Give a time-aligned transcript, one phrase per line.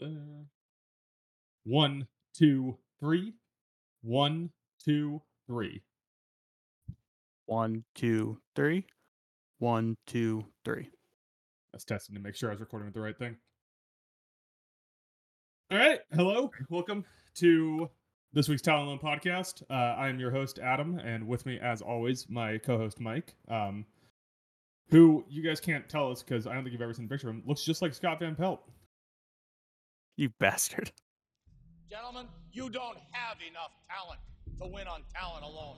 [0.00, 0.44] Uh,
[1.64, 3.34] one, two, three.
[4.02, 4.50] One,
[4.84, 5.82] two, three.
[7.46, 8.86] One, two, three.
[9.58, 10.90] One, two, three.
[11.72, 13.36] Was testing to make sure I was recording with the right thing.
[15.72, 15.98] All right.
[16.14, 16.52] Hello.
[16.70, 17.04] Welcome
[17.36, 17.90] to
[18.32, 19.62] this week's Talent Alone podcast.
[19.68, 23.34] Uh, I am your host, Adam, and with me, as always, my co host, Mike,
[23.48, 23.84] um,
[24.90, 27.30] who you guys can't tell us because I don't think you've ever seen a picture
[27.30, 28.62] of him, looks just like Scott Van Pelt.
[30.18, 30.90] You bastard.
[31.88, 34.18] Gentlemen, you don't have enough talent
[34.60, 35.76] to win on talent alone.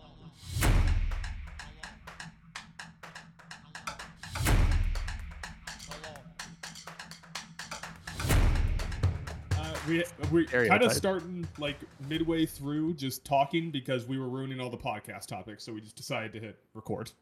[9.59, 11.77] Uh, we we kind of starting like
[12.09, 15.97] midway through just talking because we were ruining all the podcast topics, so we just
[15.97, 17.13] decided to hit record.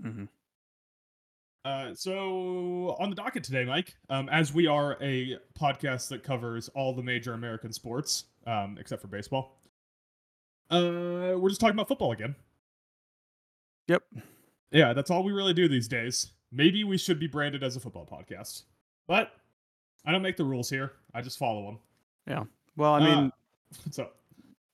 [0.00, 0.26] hmm
[1.64, 6.68] Uh, so on the docket today, Mike, um, as we are a podcast that covers
[6.70, 9.60] all the major American sports, um, except for baseball,
[10.70, 12.34] uh, we're just talking about football again.
[13.88, 14.02] Yep.
[14.70, 16.32] Yeah, that's all we really do these days.
[16.52, 18.62] Maybe we should be branded as a football podcast,
[19.06, 19.32] but
[20.04, 20.92] I don't make the rules here.
[21.14, 21.78] I just follow them.
[22.26, 22.44] Yeah.
[22.76, 23.32] Well, I mean,
[23.90, 24.10] so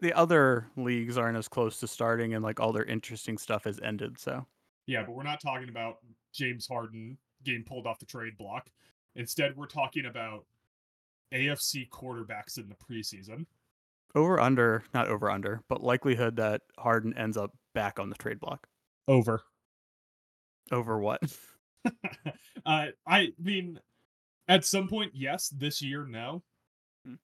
[0.01, 3.81] the other leagues aren't as close to starting, and like all their interesting stuff has
[3.81, 4.19] ended.
[4.19, 4.47] So
[4.87, 5.99] yeah, but we're not talking about
[6.35, 8.69] James Harden getting pulled off the trade block.
[9.17, 10.45] Instead, we're talking about
[11.33, 13.47] AFC quarterbacks in the preseason.
[14.15, 18.41] over under, not over under, but likelihood that Harden ends up back on the trade
[18.41, 18.67] block.
[19.09, 19.43] Over.
[20.73, 21.21] Over what?
[22.67, 23.79] uh, I mean,
[24.49, 25.49] at some point, yes.
[25.49, 26.43] This year, no.
[27.05, 27.15] Hmm.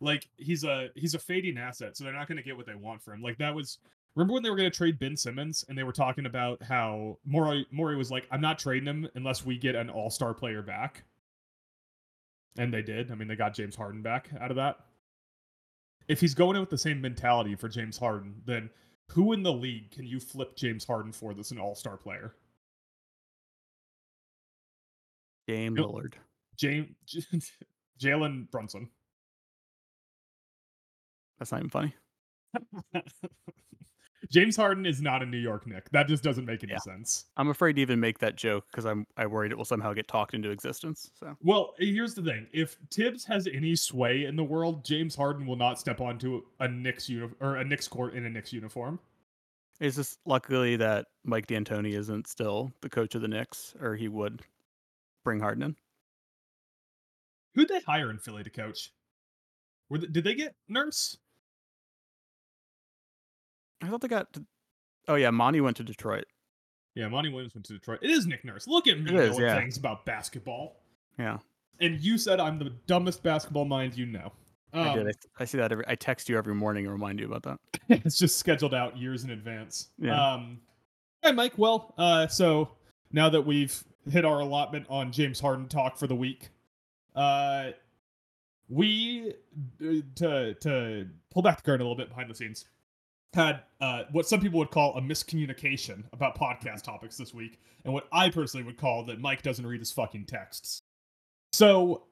[0.00, 2.74] Like he's a he's a fading asset, so they're not going to get what they
[2.74, 3.22] want for him.
[3.22, 3.78] Like that was.
[4.16, 7.18] Remember when they were going to trade Ben Simmons and they were talking about how
[7.24, 10.62] Morey Morey was like, "I'm not trading him unless we get an All Star player
[10.62, 11.04] back,"
[12.58, 13.10] and they did.
[13.10, 14.80] I mean, they got James Harden back out of that.
[16.08, 18.68] If he's going in with the same mentality for James Harden, then
[19.10, 22.34] who in the league can you flip James Harden for that's an All Star player?
[25.46, 25.86] Dame Yep.
[25.86, 26.14] Lillard.
[26.56, 26.88] James
[28.00, 28.88] Jalen Brunson.
[31.38, 31.94] That's not even funny.
[34.28, 35.88] James Harden is not a New York Knick.
[35.90, 36.78] That just doesn't make any Yeah.
[36.78, 37.26] sense.
[37.36, 40.08] I'm afraid to even make that joke because I'm I worried it will somehow get
[40.08, 41.10] talked into existence.
[41.14, 45.14] So Well, eh, here's the thing: if Thibs has any sway in the world, James
[45.14, 48.52] Harden will not step onto a Knicks uni- or a Knicks court in a Knicks
[48.52, 49.00] uniform.
[49.80, 54.08] it's just luckily that Mike D'Antoni isn't still the coach of the Knicks, or he
[54.08, 54.42] would
[55.24, 55.76] bring Harden in.
[57.54, 58.92] Who'd they hire in Philly to coach?
[59.88, 61.16] Were they, did they get Nurse?
[63.82, 64.32] I thought they got.
[64.34, 64.44] To,
[65.08, 66.24] oh yeah, Monty went to Detroit.
[66.94, 68.00] Yeah, Monty Williams went to Detroit.
[68.02, 68.66] It is Nick Nurse.
[68.66, 69.58] Look at me It is, knowing yeah.
[69.58, 70.76] things about basketball.
[71.18, 71.38] Yeah,
[71.80, 74.32] And you said I'm the dumbest basketball mind you know.
[74.72, 75.06] I did.
[75.06, 75.84] Um, I, I see that every.
[75.88, 77.58] I text you every morning and remind you about that.
[78.04, 79.88] it's just scheduled out years in advance.
[79.98, 80.32] Yeah.
[80.32, 80.60] Um,
[81.22, 81.54] hey, Mike.
[81.56, 82.70] Well, uh, so
[83.12, 86.50] now that we've hit our allotment on James Harden talk for the week,
[87.14, 87.70] uh,
[88.68, 89.34] we
[89.82, 92.64] uh, to to pull back the curtain a little bit behind the scenes
[93.34, 97.94] had uh, what some people would call a miscommunication about podcast topics this week, and
[97.94, 100.82] what I personally would call that Mike doesn't read his fucking texts.
[101.52, 102.04] So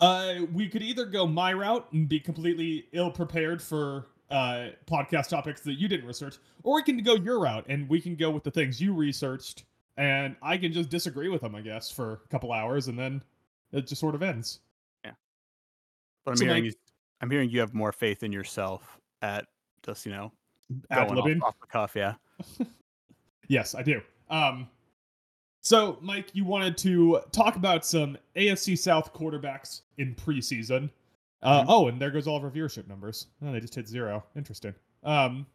[0.00, 5.28] uh, we could either go my route and be completely ill prepared for uh, podcast
[5.28, 8.30] topics that you didn't research, or we can go your route and we can go
[8.30, 9.64] with the things you researched,
[9.96, 13.22] and I can just disagree with them, I guess, for a couple hours, and then
[13.72, 14.60] it just sort of ends.
[15.04, 15.12] Yeah.
[16.24, 16.72] But I'm So, hearing you.
[17.20, 19.46] I'm hearing you have more faith in yourself at
[19.84, 20.32] just you know
[20.90, 21.42] going off, Ad-libbing.
[21.42, 21.92] off the cuff.
[21.96, 22.14] Yeah.
[23.48, 24.00] Yes, I do.
[24.28, 24.68] Um,
[25.60, 30.88] so, Mike, you wanted to talk about some AFC South quarterbacks in preseason.
[31.42, 31.66] Uh, Mhm.
[31.68, 33.26] Oh, and there goes all of our viewership numbers.
[33.44, 34.22] Oh, they just hit zero.
[34.36, 34.72] Interesting.
[35.02, 35.46] Um,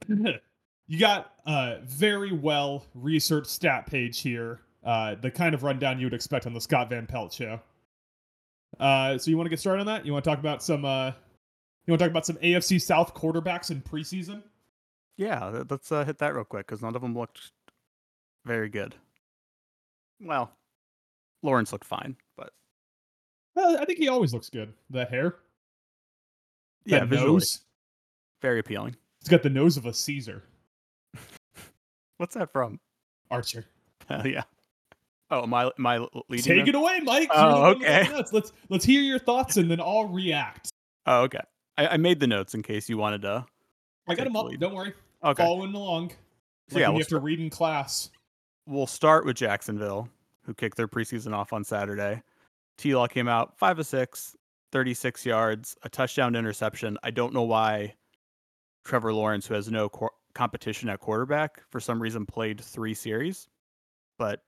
[0.08, 4.60] you got a very well researched stat page here.
[4.84, 7.60] Uh, the kind of rundown you would expect on the Scott Van Pelt show.
[8.80, 10.06] Uh, so you want to get started on that?
[10.06, 10.84] You want to talk about some?
[10.86, 11.12] Uh,
[11.86, 14.42] you want to talk about some AFC South quarterbacks in preseason?
[15.16, 15.64] Yeah.
[15.68, 17.50] Let's uh, hit that real quick because none of them looked
[18.44, 18.94] very good.
[20.20, 20.52] Well,
[21.42, 22.52] Lawrence looked fine, but
[23.54, 24.72] Well, I think he always looks good.
[24.90, 25.36] That hair,
[26.84, 27.60] yeah, that visually nose.
[28.40, 28.96] very appealing.
[29.20, 30.44] He's got the nose of a Caesar.
[32.18, 32.78] What's that from?
[33.30, 33.64] Archer.
[34.08, 34.42] Hell yeah.
[35.30, 36.44] Oh, my am leading?
[36.44, 37.30] Take it away, Mike.
[37.32, 38.22] Oh, You're the one with okay.
[38.32, 40.70] Let's let's hear your thoughts and then I'll react.
[41.06, 41.40] Oh, okay.
[41.78, 43.46] I, I made the notes in case you wanted to.
[44.08, 44.58] I got them the up.
[44.58, 44.94] Don't worry.
[45.24, 45.42] Okay.
[45.42, 46.08] Following along.
[46.08, 46.16] Like
[46.70, 48.10] So yeah, we'll you have to read in class.
[48.66, 50.08] we'll start with Jacksonville,
[50.44, 52.22] who kicked their preseason off on Saturday.
[52.78, 54.34] T Law came out five of six,
[54.72, 56.98] 36 yards, a touchdown interception.
[57.02, 57.94] I don't know why
[58.84, 63.48] Trevor Lawrence, who has no co- competition at quarterback, for some reason played three series,
[64.18, 64.42] but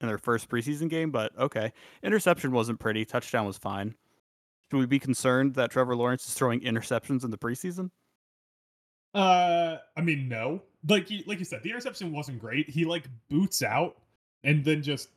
[0.00, 1.10] in their first preseason game.
[1.10, 1.72] But okay,
[2.02, 3.04] interception wasn't pretty.
[3.04, 3.94] Touchdown was fine.
[4.70, 7.90] Should we be concerned that Trevor Lawrence is throwing interceptions in the preseason?
[9.14, 10.62] Uh, I mean, no.
[10.86, 12.68] Like like you said, the interception wasn't great.
[12.68, 13.96] He like boots out
[14.44, 15.08] and then just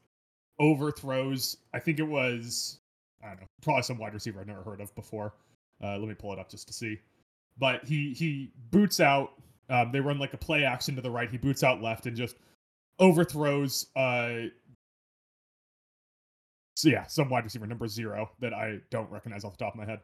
[0.60, 1.58] overthrows.
[1.74, 2.80] I think it was
[3.24, 5.34] I don't know, probably some wide receiver I've never heard of before.
[5.84, 7.00] Uh, let me pull it up just to see.
[7.58, 9.34] But he he boots out.
[9.70, 11.30] Um, they run like a play action to the right.
[11.30, 12.36] He boots out left and just
[13.00, 13.88] overthrows.
[13.96, 14.48] Uh,
[16.82, 19.80] so yeah, some wide receiver number zero that I don't recognize off the top of
[19.80, 20.00] my head.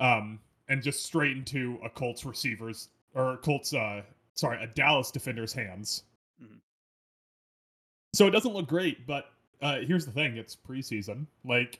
[0.00, 3.72] Um, and just straight into a Colts receiver's or Colts.
[3.72, 4.02] Uh,
[4.34, 6.02] sorry, a Dallas defender's hands.
[6.42, 6.58] Mhm.
[8.12, 9.26] So it doesn't look great, but
[9.62, 11.26] uh, here's the thing: it's preseason.
[11.44, 11.78] Like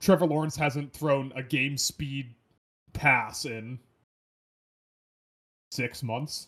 [0.00, 2.32] Trevor Lawrence hasn't thrown a game speed
[2.92, 3.80] pass in
[5.72, 6.46] six months.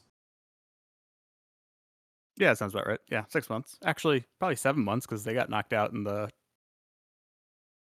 [2.37, 3.01] Yeah, sounds about right.
[3.11, 3.81] Yeah, six months.
[3.85, 6.31] Actually, probably seven months because they got knocked out in the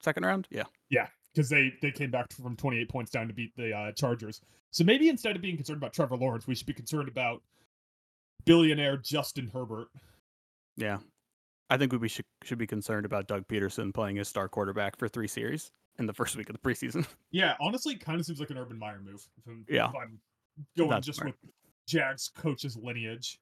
[0.04, 0.46] second round.
[0.50, 0.64] Yeah.
[0.90, 4.40] Yeah, because they they came back from 28 points down to beat the uh, Chargers.
[4.70, 7.42] So maybe instead of being concerned about Trevor Lawrence, we should be concerned about
[8.44, 9.88] billionaire Justin Herbert.
[10.76, 10.98] Yeah.
[11.70, 15.08] I think we should should be concerned about Doug Pederson playing his star quarterback for
[15.08, 17.06] three series in the first week of the preseason.
[17.30, 19.26] Yeah, honestly, kind of seems like an Urban Meyer move.
[19.38, 19.88] If I'm, Yeah.
[19.88, 20.20] if I'm
[20.76, 21.34] going That's just smart.
[21.42, 21.50] with
[21.88, 23.40] Jags coach's lineage.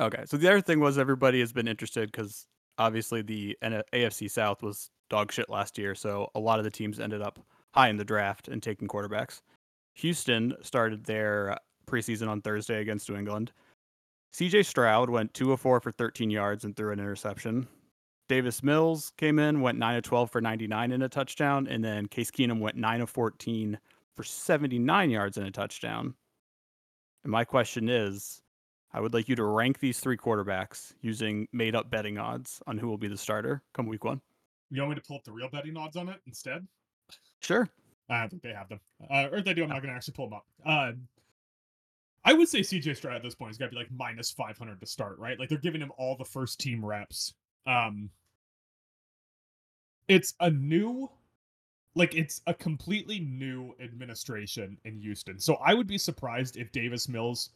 [0.00, 2.46] Okay, so the other thing was everybody has been interested because
[2.76, 7.00] obviously the AFC South was dog shit last year, so a lot of the teams
[7.00, 7.38] ended up
[7.74, 9.40] high in the draft and taking quarterbacks.
[9.94, 13.52] Houston started their preseason on Thursday against New England.
[14.34, 17.66] CJ Stroud went 2 of 4 for 13 yards and threw an interception.
[18.28, 22.06] Davis Mills came in, went 9 of 12 for 99 and a touchdown, and then
[22.06, 23.78] Case Keenum went 9 of 14
[24.14, 26.14] for 79 yards and a touchdown.
[27.24, 28.42] And my question is,
[28.92, 32.78] I would like you to rank these three quarterbacks using made up betting odds on
[32.78, 34.20] who will be the starter come week one.
[34.70, 36.66] You want me to pull up the real betting odds on it instead?
[37.40, 37.68] Sure.
[38.10, 38.80] I don't think they have them.
[39.10, 40.46] Uh, or if they do, I'm not going to actually pull them up.
[40.64, 40.92] Uh,
[42.24, 44.80] I would say CJ Stroud at this point has got to be like minus 500
[44.80, 45.38] to start, right?
[45.38, 47.34] Like they're giving him all the first team reps.
[47.66, 48.10] Um,
[50.08, 51.10] it's a new,
[51.94, 55.38] like it's a completely new administration in Houston.
[55.38, 57.50] So I would be surprised if Davis Mills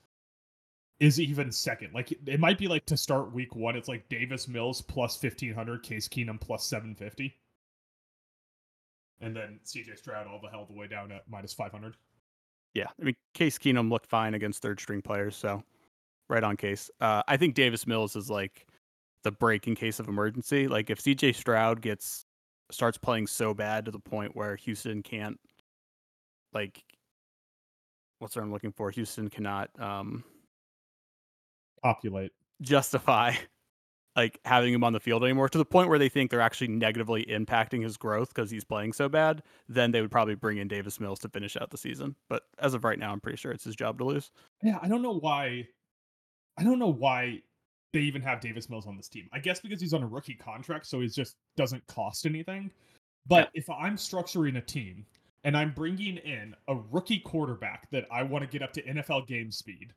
[1.02, 1.92] is even second.
[1.92, 5.82] Like it might be like to start week one, it's like Davis Mills plus 1500,
[5.82, 7.34] Case Keenum plus 750
[9.22, 11.96] and then CJ Stroud all the hell the way down at minus 500.
[12.74, 12.88] Yeah.
[13.00, 15.62] I mean, Case Keenum looked fine against third string players, so
[16.28, 16.90] right on case.
[17.00, 18.66] Uh, I think Davis Mills is like
[19.22, 20.68] the break in case of emergency.
[20.68, 22.26] Like if CJ Stroud gets
[22.70, 25.38] starts playing so bad to the point where Houston can't
[26.52, 26.82] like
[28.18, 28.90] what's what I'm looking for?
[28.90, 30.24] Houston cannot um
[31.82, 32.32] Populate.
[32.60, 33.34] justify
[34.16, 36.68] like having him on the field anymore to the point where they think they're actually
[36.68, 40.68] negatively impacting his growth because he's playing so bad, then they would probably bring in
[40.68, 42.14] Davis Mills to finish out the season.
[42.28, 44.30] But as of right now, I'm pretty sure it's his job to lose.
[44.62, 45.66] Yeah, I don't know why.
[46.58, 47.40] I don't know why
[47.92, 49.28] they even have Davis Mills on this team.
[49.32, 52.70] I guess because he's on a rookie contract, so he just doesn't cost anything.
[53.26, 55.06] But if I'm structuring a team
[55.44, 59.26] and I'm bringing in a rookie quarterback that I want to get up to NFL
[59.26, 59.94] game speed,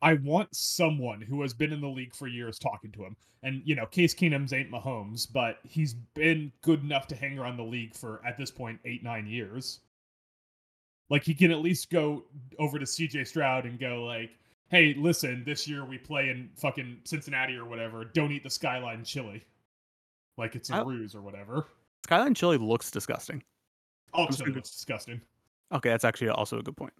[0.00, 3.16] I want someone who has been in the league for years talking to him.
[3.42, 7.56] And you know, Case Keenum's ain't Mahomes, but he's been good enough to hang around
[7.56, 9.80] the league for at this point eight nine years.
[11.10, 12.24] Like he can at least go
[12.58, 14.30] over to CJ Stroud and go like,
[14.70, 18.04] "Hey, listen, this year we play in fucking Cincinnati or whatever.
[18.04, 19.42] Don't eat the Skyline chili,
[20.36, 21.66] like it's a I- ruse or whatever."
[22.04, 23.42] Skyline chili looks disgusting.
[24.12, 25.20] All I'm just chili gonna- looks disgusting.
[25.72, 26.92] Okay, that's actually also a good point.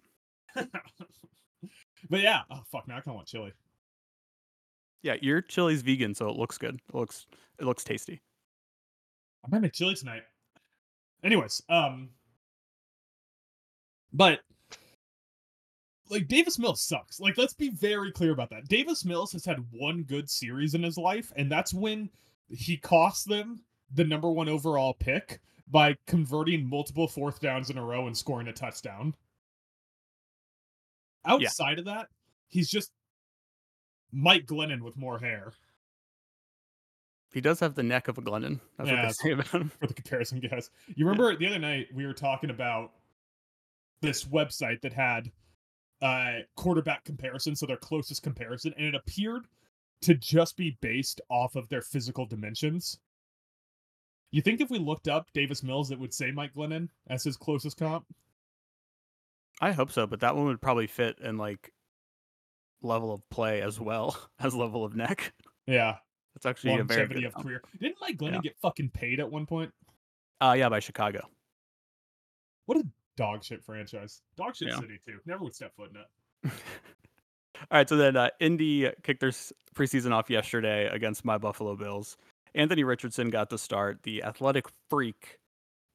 [2.09, 3.53] but yeah, oh fuck, now I kind of want chili.
[5.01, 6.75] Yeah, your chili's vegan, so it looks good.
[6.75, 7.25] It looks
[7.59, 8.21] it looks tasty.
[9.45, 10.23] I might make chili tonight.
[11.23, 12.09] Anyways, um,
[14.13, 14.39] but
[16.09, 17.19] like Davis Mills sucks.
[17.19, 18.67] Like, let's be very clear about that.
[18.67, 22.09] Davis Mills has had one good series in his life, and that's when
[22.49, 23.61] he cost them
[23.93, 25.39] the number one overall pick
[25.69, 29.13] by converting multiple fourth downs in a row and scoring a touchdown.
[31.25, 32.07] Outside of that,
[32.47, 32.91] he's just
[34.11, 35.53] Mike Glennon with more hair.
[37.31, 38.59] He does have the neck of a Glennon.
[38.77, 39.71] That's Yeah, what they say about him.
[39.79, 40.71] for the comparison guys.
[40.95, 42.91] You remember the other night we were talking about
[44.01, 45.31] this website that had
[46.01, 49.45] uh quarterback comparison, so their closest comparison, and it appeared
[50.01, 52.99] to just be based off of their physical dimensions.
[54.31, 57.35] You think if we looked up Davis Mills, it would say Mike Glennon as his
[57.35, 58.05] closest comp?
[59.61, 61.71] I hope so, but that one would probably fit in like
[62.81, 65.33] level of play as well as level of neck.
[65.67, 65.97] Yeah,
[66.33, 67.61] That's actually a very longevity good of career.
[67.79, 68.41] Didn't Mike Glennon Yeah.
[68.41, 69.71] get fucking paid at one point?
[70.41, 71.29] Uh yeah, by Chicago.
[72.65, 72.83] What a
[73.17, 74.21] dog shit franchise.
[74.37, 74.79] Dog shit Yeah.
[74.79, 75.19] city too.
[75.25, 76.51] Never would step foot in it.
[77.71, 79.31] All right, so then uh, Indy kicked their
[79.75, 82.15] preseason off yesterday against my Buffalo Bills.
[82.55, 84.01] Anthony Richardson got the start.
[84.03, 85.39] The athletic freak,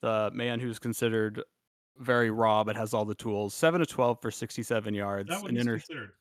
[0.02, 1.42] the man who's considered
[1.98, 3.54] very raw but has all the tools.
[3.54, 5.28] Seven to twelve for sixty-seven yards.
[5.28, 6.12] That an inter- considered.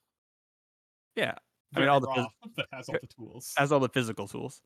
[1.15, 1.35] yeah,
[1.75, 3.53] I mean, all the raw, but has all the tools.
[3.57, 4.61] has all the physical tools.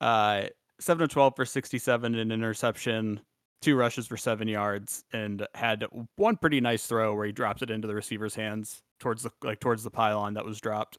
[0.00, 0.44] Uh,
[0.80, 3.20] seven to twelve for sixty-seven, an interception,
[3.60, 5.84] two rushes for seven yards, and had
[6.16, 9.60] one pretty nice throw where he dropped it into the receiver's hands towards the like
[9.60, 10.98] towards the pylon that was dropped.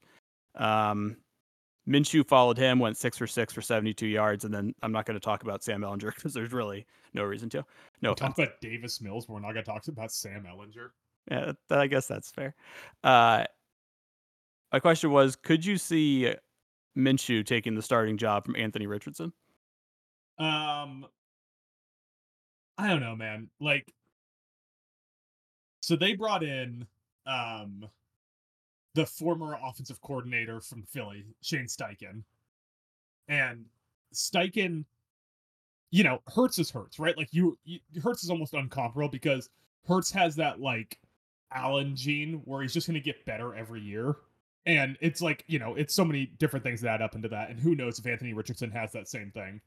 [0.55, 1.17] Um,
[1.87, 5.19] Minshew followed him, went six for six for seventy-two yards, and then I'm not going
[5.19, 7.65] to talk about Sam Ehlinger because there's really no reason to.
[8.01, 10.89] No We'll talk about Davis Mills, but we're not gonna talk about Sam Ehlinger.
[11.29, 12.55] Yeah, that, I guess that's fair.
[13.03, 13.45] Uh,
[14.71, 16.33] my question was, could you see
[16.97, 19.31] Minshew taking the starting job from Anthony Richardson?
[20.39, 21.05] Um,
[22.77, 23.49] I don't know, man.
[23.59, 23.93] Like,
[25.81, 26.87] so they brought in
[27.25, 27.85] um
[28.95, 32.23] the former offensive coordinator from Philly, Shane Steichen,
[33.27, 33.65] and
[34.13, 34.85] Steichen,
[35.91, 37.17] you know, Hurts is Hurts, right?
[37.17, 39.49] Like you, you Hurts is almost uncomparable because
[39.87, 40.97] Hurts has that like
[41.51, 44.15] Allen gene where he's just going to get better every year.
[44.65, 47.49] And it's like, you know, it's so many different things that add up into that.
[47.49, 49.59] And who knows if Anthony Richardson has that same thing.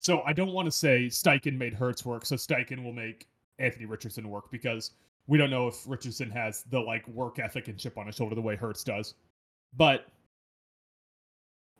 [0.00, 3.28] So I don't want to say Steichen made Hurts work, so Steichen will make
[3.58, 4.92] Anthony Richardson work because
[5.28, 8.34] we don't know if Richardson has the like work ethic and chip on his shoulder
[8.34, 9.14] the way Hurts does.
[9.76, 10.06] But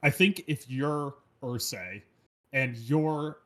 [0.03, 2.03] I think if you're Irsay
[2.53, 3.39] and you're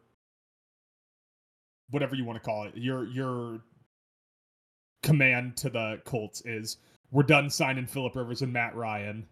[1.90, 3.60] whatever you want to call it, your your
[5.02, 6.76] command to the Colts is
[7.10, 9.26] we're done signing Philip Rivers and Matt Ryan.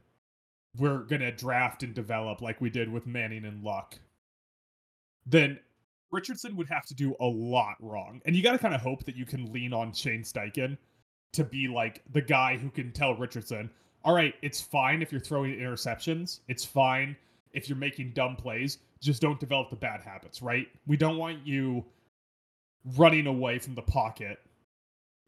[0.79, 3.99] We're gonna draft and develop like we did with Manning and Luck
[5.27, 5.59] then
[6.11, 8.21] Richardson would have to do a lot wrong.
[8.25, 10.77] And you got to kind of hope that you can lean on Shane Steichen
[11.33, 13.71] to be like the guy who can tell Richardson,
[14.05, 16.41] all right, it's fine if you're throwing interceptions.
[16.49, 17.17] It's fine
[17.53, 18.79] if you're making dumb plays.
[19.01, 20.67] Just don't develop the bad habits, right?
[20.87, 21.85] We don't want you
[22.97, 24.39] running away from the pocket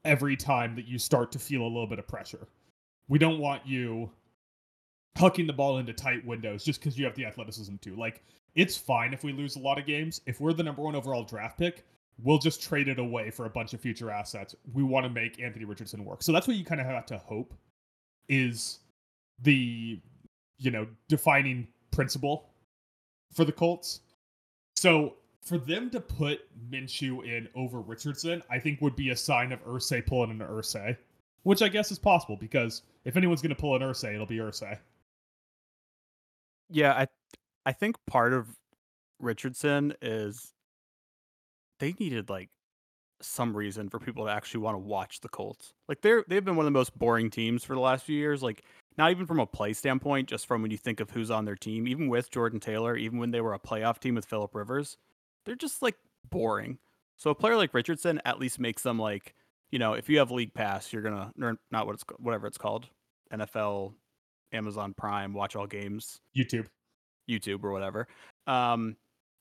[0.05, 2.49] every time that you start to feel a little bit of pressure.
[3.09, 4.11] We don't want you
[5.17, 7.95] hucking the ball into tight windows just because you have the athleticism to.
[7.95, 8.23] Like,
[8.54, 10.21] it's fine if we lose a lot of games.
[10.26, 11.85] If we're the number one overall draft pick,
[12.23, 14.54] we'll just trade it away for a bunch of future assets.
[14.73, 16.23] We want to make Anthony Richardson work.
[16.23, 17.54] So that's what you kind of have to hope
[18.28, 18.80] is
[19.42, 20.00] the,
[20.59, 22.50] you know, defining principle
[23.32, 24.00] for the Colts.
[24.76, 26.40] So for them to put
[26.71, 30.97] Minshew in over Richardson, I think would be a sign of Irsay pulling an Irsay,
[31.42, 34.38] which I guess is possible because if anyone's going to pull an Irsay, it'll be
[34.38, 34.78] Irsay.
[36.71, 37.06] Yeah, I
[37.64, 38.49] I think part of
[39.21, 40.52] Richardson is
[41.78, 42.50] they needed like
[43.21, 45.75] some reason for people to actually want to watch the Colts.
[45.88, 48.42] Like they're they've been one of the most boring teams for the last few years.
[48.42, 48.64] Like
[48.99, 51.57] not even from a play standpoint, just from when you think of who's on their
[51.57, 54.99] team, even with Jordan Taylor, even when they were a playoff team with Philip Rivers,
[55.47, 55.97] they're just like
[56.28, 56.78] boring.
[57.16, 59.35] So a player like Richardson at least makes them like,
[59.71, 61.33] you know, if you have league pass, you're gonna
[61.71, 62.88] not what it's whatever it's called,
[63.33, 63.95] NFL,
[64.52, 66.21] Amazon Prime, watch all games.
[66.37, 66.66] YouTube.
[67.29, 68.07] YouTube or whatever.
[68.47, 68.97] Um,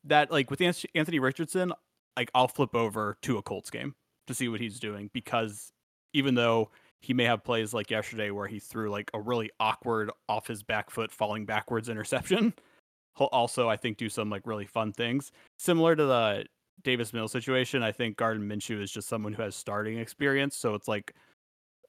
[0.06, 1.74] that like with Anthony Richardson,
[2.18, 3.96] like I'll flip over to a Colts game
[4.28, 5.72] to see what he's doing because
[6.14, 6.72] even though
[7.02, 10.62] he may have plays like yesterday where he threw like a really awkward off his
[10.64, 12.54] back foot falling backwards interception,
[13.18, 16.46] he'll also I think do some like really fun things similar to the
[16.84, 17.84] Davis Mills situation.
[17.84, 21.14] I think Gardner Minshew is just someone who has starting experience, so it's like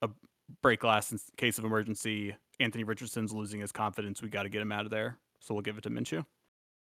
[0.03, 0.11] a
[0.63, 2.35] break glass in case of emergency.
[2.61, 4.23] Anthony Richardson's losing his confidence.
[4.23, 5.19] We got to get him out of there.
[5.43, 6.25] So we'll give it to Minshew.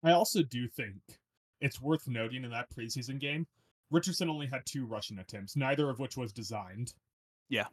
[0.03, 0.97] I also do think
[1.61, 3.47] it's worth noting in that preseason game,
[3.89, 6.93] Richardson only had two rushing attempts, neither of which was designed.
[7.49, 7.67] Yeah.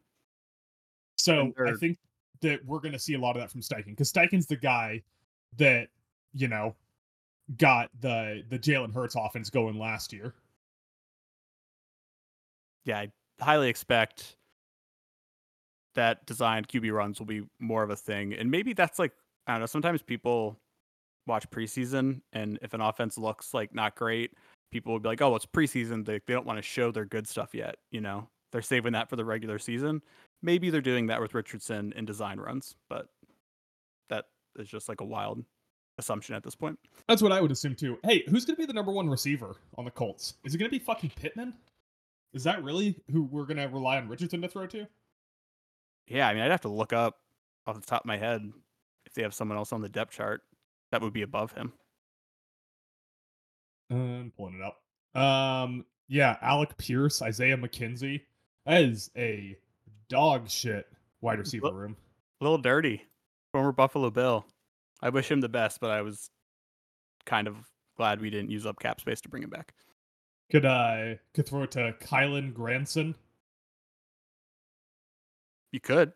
[1.17, 1.99] So And I think
[2.41, 5.03] that we're going to see a lot of that from Steichen because Steichen's the guy
[5.57, 5.89] that
[6.33, 6.77] you know
[7.57, 10.35] got the the Jalen Hurts offense going last year.
[12.85, 14.37] Yeah, I highly expect
[15.95, 18.35] that designed QB runs will be more of a thing.
[18.35, 19.12] And maybe that's like,
[19.47, 20.60] I don't know, sometimes people
[21.31, 24.33] watch preseason and if an offense looks like not great,
[24.71, 26.05] people would be like, oh, it's preseason.
[26.05, 27.77] They, they don't want to show their good stuff yet.
[27.91, 30.03] You know, they're saving that for the regular season.
[30.43, 33.07] Maybe they're doing that with Richardson in design runs, but
[34.09, 34.27] that
[34.59, 35.45] is just like a wild
[35.99, 36.79] assumption at this point.
[37.09, 37.99] That's what I would assume too.
[38.05, 40.35] Hey, who's going to be the number one receiver on the Colts?
[40.45, 41.55] Is it going to be fucking Pittman?
[42.33, 44.87] Is that really who we're going to rely on Richardson to throw to?
[46.07, 47.19] Yeah, I mean, I'd have to look up
[47.67, 48.51] off the top of my head
[49.07, 50.43] if they have someone else on the depth chart
[50.92, 51.73] that would be above him.
[53.90, 55.20] I'm pulling it up.
[55.20, 58.23] Um, yeah, Alec Pierce, Isaiah McKenzie.
[58.66, 59.56] That is a
[60.09, 60.87] dog shit
[61.20, 61.97] wide receiver Look- room.
[62.40, 63.02] A little dirty,
[63.52, 64.47] former Buffalo Bill.
[65.02, 66.30] I wish him the best, but I was
[67.26, 67.56] kind of
[67.97, 69.75] glad we didn't use up cap space to bring him back.
[70.50, 73.14] Could uh could throw it to Kylen Granson.
[75.73, 76.12] You could.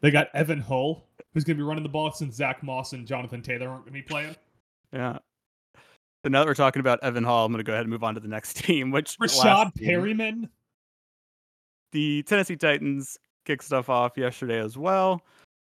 [0.00, 3.42] They got Evan Hull, who's gonna be running the ball since Zach Moss and Jonathan
[3.42, 4.34] Taylor aren't gonna be playing.
[4.92, 5.18] Yeah.
[6.24, 8.02] So now that we're talking about Evan Hall, I'm going to go ahead and move
[8.02, 10.48] on to the next team, which Rashad team- Perryman.
[11.92, 15.22] the Tennessee Titans kicked stuff off yesterday as well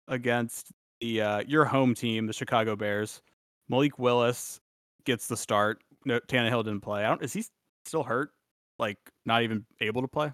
[0.08, 3.24] against the uh, your home team, the Chicago Bears.
[3.70, 4.60] Malik Willis
[5.06, 5.82] gets the start.
[6.06, 7.06] No, Tannehill didn't play.
[7.06, 7.24] I don't.
[7.24, 7.44] Is he
[7.86, 8.30] still hurt?
[8.78, 10.32] Like not even able to play?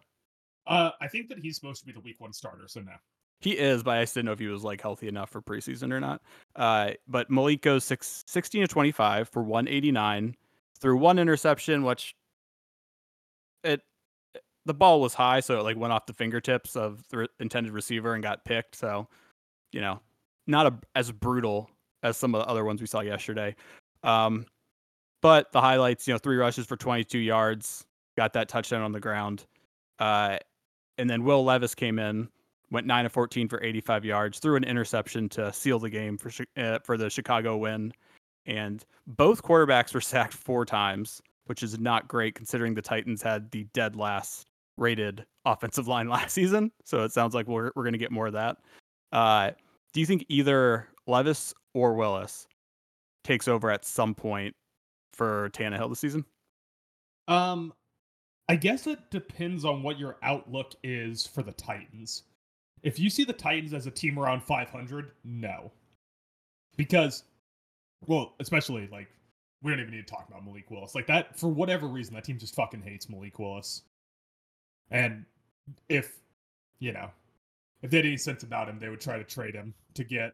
[0.65, 2.67] Uh, I think that he's supposed to be the week one starter.
[2.67, 2.91] So no.
[3.39, 5.93] He is, but I just didn't know if he was like healthy enough for preseason
[5.93, 6.21] or not.
[6.55, 10.35] Uh, but Malik goes six, 16 to 25 for 189
[10.79, 12.15] threw one interception, which
[13.63, 13.81] it
[14.65, 17.71] the ball was high, so it like went off the fingertips of the re- intended
[17.71, 18.75] receiver and got picked.
[18.75, 19.07] So,
[19.71, 19.99] you know,
[20.45, 21.69] not a, as brutal
[22.03, 23.55] as some of the other ones we saw yesterday.
[24.03, 24.45] Um,
[25.21, 27.85] but the highlights, you know, three rushes for 22 yards,
[28.17, 29.45] got that touchdown on the ground.
[29.99, 30.37] Uh,
[30.97, 32.27] and then Will Levis came in,
[32.71, 36.31] went 9 of 14 for 85 yards, threw an interception to seal the game for
[36.57, 37.93] uh, for the Chicago win.
[38.45, 43.49] And both quarterbacks were sacked four times, which is not great considering the Titans had
[43.51, 44.47] the dead last
[44.77, 46.71] rated offensive line last season.
[46.83, 48.57] So it sounds like we're we're going to get more of that.
[49.11, 49.51] Uh,
[49.93, 52.47] do you think either Levis or Willis
[53.23, 54.55] takes over at some point
[55.13, 56.25] for Tannehill this season?
[57.27, 57.73] Um,
[58.49, 62.23] I guess it depends on what your outlook is for the Titans.
[62.83, 65.71] If you see the Titans as a team around 500, no.
[66.75, 67.23] Because,
[68.05, 69.07] well, especially like,
[69.63, 70.93] we don't even need to talk about Malik Willis.
[70.93, 73.81] Like, that, for whatever reason, that team just fucking hates Malik Willis.
[74.91, 75.25] And
[75.89, 76.19] if,
[76.79, 77.09] you know,
[77.81, 80.33] if they had any sense about him, they would try to trade him to get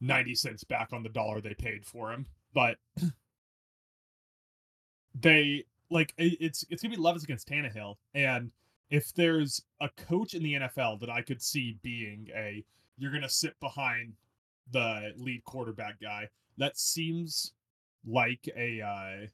[0.00, 2.26] 90 cents back on the dollar they paid for him.
[2.52, 2.76] But
[5.20, 8.50] they like it's it's gonna be Levis against Tannehill, and
[8.90, 12.64] if there's a coach in the NFL that I could see being a
[12.98, 14.12] you're gonna sit behind
[14.72, 17.52] the lead quarterback guy, that seems
[18.06, 19.26] like a uh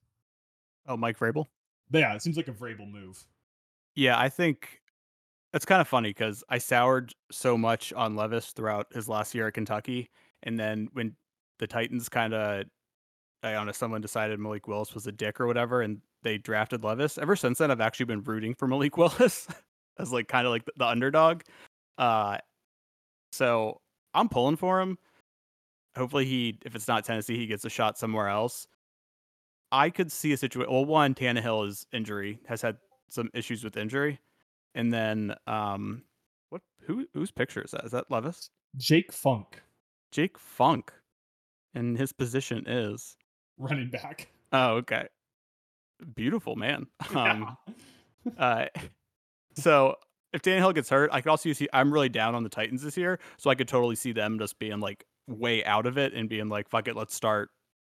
[0.88, 1.46] Oh, Mike Vrabel.
[1.90, 3.24] yeah, it seems like a Vrabel move.
[3.94, 4.80] Yeah, I think
[5.52, 9.48] it's kind of funny because I soured so much on Levis throughout his last year
[9.48, 10.10] at Kentucky,
[10.42, 11.16] and then when
[11.58, 12.66] the Titans kind of,
[13.42, 16.82] I don't know, someone decided Malik Willis was a dick or whatever, and they drafted
[16.82, 17.18] Levis.
[17.18, 19.46] Ever since then, I've actually been rooting for Malik Willis
[19.98, 21.42] as like kind of like the, the underdog.
[21.98, 22.38] Uh,
[23.30, 23.80] so
[24.12, 24.98] I'm pulling for him.
[25.96, 28.66] Hopefully, he if it's not Tennessee, he gets a shot somewhere else.
[29.70, 30.72] I could see a situation.
[30.72, 32.76] Well, one Tannehill is injury has had
[33.08, 34.18] some issues with injury,
[34.74, 36.02] and then um,
[36.50, 36.60] what?
[36.82, 37.84] Who whose picture is that?
[37.84, 38.50] Is that Levis?
[38.76, 39.62] Jake Funk,
[40.10, 40.92] Jake Funk,
[41.74, 43.16] and his position is.
[43.58, 44.28] running back.
[44.52, 45.06] Oh, okay.
[46.14, 46.86] Beautiful man.
[47.14, 47.56] Um,
[48.38, 48.66] uh,
[49.54, 49.94] so
[50.32, 51.68] if Tannehill gets hurt, I could also see.
[51.72, 54.58] I'm really down on the Titans this year, so I could totally see them just
[54.58, 57.50] being like way out of it and being like, "Fuck it, let's start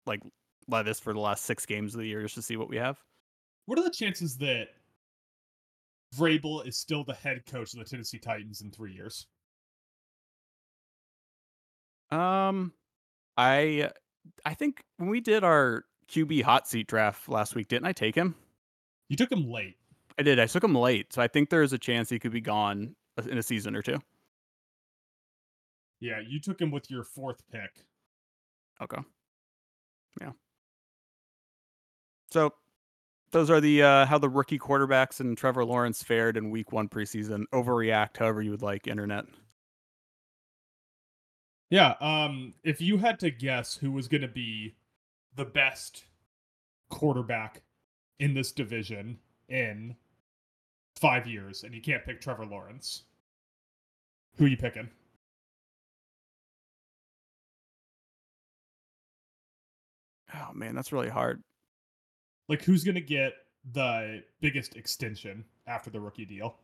[0.06, 0.20] like
[0.68, 2.98] Levis for the last six games of the year just to see what we have."
[3.66, 4.68] What are the chances that
[6.14, 9.26] Vrabel is still the head coach of the Tennessee Titans in three years?
[12.11, 12.72] Um,
[13.37, 13.90] I
[14.44, 18.14] I think when we did our QB hot seat draft last week, didn't I take
[18.14, 18.34] him?
[19.08, 19.76] You took him late.
[20.18, 20.40] I did.
[20.40, 22.94] I took him late, so I think there's a chance he could be gone
[23.28, 23.98] in a season or two.
[26.00, 27.84] Yeah, you took him with your fourth pick.
[28.80, 29.00] Okay.
[30.20, 30.32] Yeah.
[32.30, 32.52] So
[33.30, 36.88] those are the uh, how the rookie quarterbacks and Trevor Lawrence fared in Week One
[36.88, 37.44] preseason.
[37.52, 38.86] Overreact, however you would like.
[38.86, 39.26] Internet.
[41.70, 44.74] Yeah, um, if you had to guess who was going to be
[45.38, 46.05] the best
[46.90, 47.62] quarterback
[48.18, 49.16] in this division
[49.48, 49.94] in
[50.96, 53.05] five years, and you can't pick Trevor Lawrence,
[54.37, 54.90] who are you picking?
[60.35, 61.40] Oh man, that's really hard.
[62.48, 63.35] Like, who's going to get
[63.72, 66.57] the biggest extension after the rookie deal?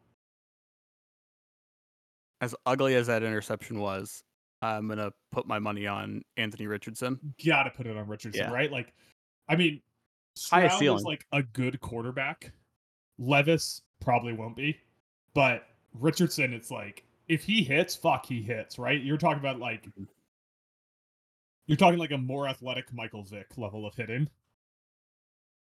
[2.41, 4.25] As ugly as that interception was,
[4.65, 7.19] I'm gonna put my money on Anthony Richardson.
[7.45, 8.53] Gotta put it on Richardson, Yeah.
[8.53, 8.71] right?
[8.71, 8.93] Like,
[9.49, 9.83] I mean,
[10.37, 10.99] Stroud ceiling.
[10.99, 12.53] is like a good quarterback.
[13.19, 14.79] Levis probably won't be,
[15.35, 19.01] but Richardson, it's like if he hits, fuck, he hits, right?
[19.01, 20.09] You're talking about like, Mhm.
[21.67, 24.29] you're talking like a more athletic Michael Vick level of hitting.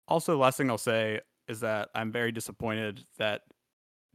[0.08, 3.42] Also, last thing I'll say is that I'm very disappointed that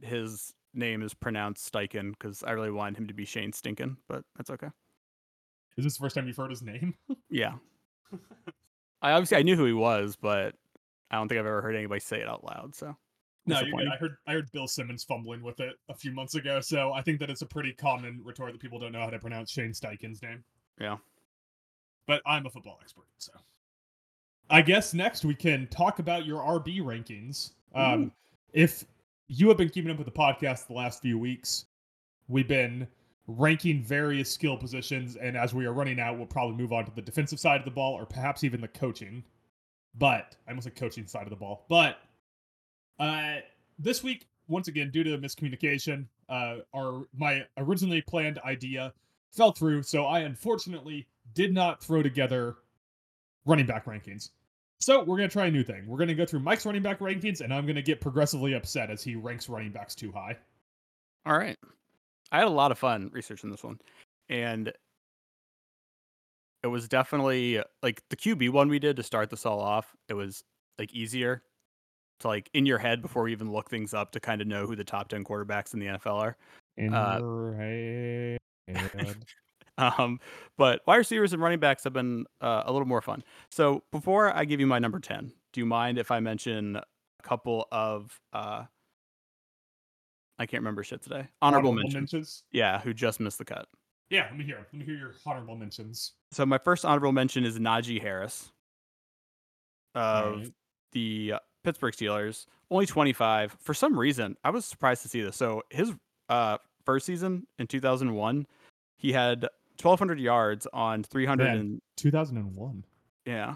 [0.01, 4.23] his name is pronounced Steichen because I really wanted him to be Shane Stinkin, but
[4.35, 4.69] that's okay.
[5.77, 6.95] Is this the first time you've heard his name?
[7.29, 7.53] Yeah.
[9.01, 10.53] I obviously I knew who he was, but
[11.09, 12.75] I don't think I've ever heard anybody say it out loud.
[12.75, 12.95] So
[13.45, 13.65] No, you're good.
[13.65, 13.91] disappointing.
[13.91, 17.01] I heard I heard Bill Simmons fumbling with it a few months ago, so I
[17.01, 19.71] think that it's a pretty common retort that people don't know how to pronounce Shane
[19.71, 20.43] Steichen's name.
[20.79, 20.97] Yeah.
[22.05, 23.31] But I'm a football expert, so
[24.49, 27.51] I guess next we can talk about your RB rankings.
[27.73, 28.11] Um,
[28.53, 28.85] if
[29.27, 31.65] you have been keeping up with the podcast the last few weeks,
[32.27, 32.87] we've been
[33.27, 36.91] ranking various skill positions, and as we are running out, we'll probably move on to
[36.91, 39.23] the defensive side of the ball, or perhaps even the coaching.
[39.95, 41.65] But I almost said coaching side of the ball.
[41.69, 41.99] But
[42.99, 43.37] uh,
[43.79, 48.93] this week, once again, due to the miscommunication, uh, our my originally planned idea
[49.31, 49.83] fell through.
[49.83, 52.55] So I unfortunately did not throw together
[53.45, 54.29] running back rankings.
[54.83, 55.87] So we're gonna try a new thing.
[55.87, 59.01] We're gonna go through Mike's running back rankings, and I'm gonna get progressively upset as
[59.01, 60.37] he ranks running backs too high.
[61.25, 61.57] all right.
[62.33, 63.79] I had a lot of fun researching this one.
[64.27, 64.73] And
[66.63, 69.95] it was definitely like the QB one we did to start this all off.
[70.09, 70.43] It was
[70.77, 71.43] like easier
[72.19, 74.65] to like in your head before we even look things up to kind of know
[74.67, 76.37] who the top 10 quarterbacks in the NFL are.
[76.75, 78.39] In Uh, your head.
[79.79, 80.19] Um,
[80.55, 83.23] but wide receivers and running backs have been uh, a little more fun.
[83.49, 86.83] So before I give you my number 10, do you mind if I mention a
[87.23, 88.65] couple of uh
[90.39, 91.27] I can't remember shit today.
[91.41, 91.93] Honorable, mentions.
[92.13, 92.43] mentions.
[92.51, 93.67] Yeah, who just missed the cut.
[94.09, 94.57] Yeah, let me hear.
[94.57, 96.13] Let me hear your honorable mentions.
[96.31, 98.51] So my first honorable mention is Najee Harris
[99.95, 100.53] of Alright.
[100.91, 102.45] the Pittsburgh Steelers.
[102.69, 103.57] Only 25.
[103.59, 105.35] For some reason, I was surprised to see this.
[105.35, 105.93] So his
[106.29, 108.45] uh first season in 2001,
[108.97, 109.47] he had
[109.81, 111.57] 1200 yards on 300 Man.
[111.57, 112.83] and 2001.
[113.25, 113.55] Yeah.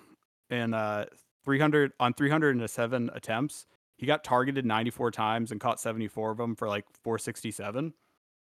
[0.49, 1.06] And uh
[1.45, 3.65] 300 on 307 attempts,
[3.97, 7.93] he got targeted 94 times and caught 74 of them for like 467.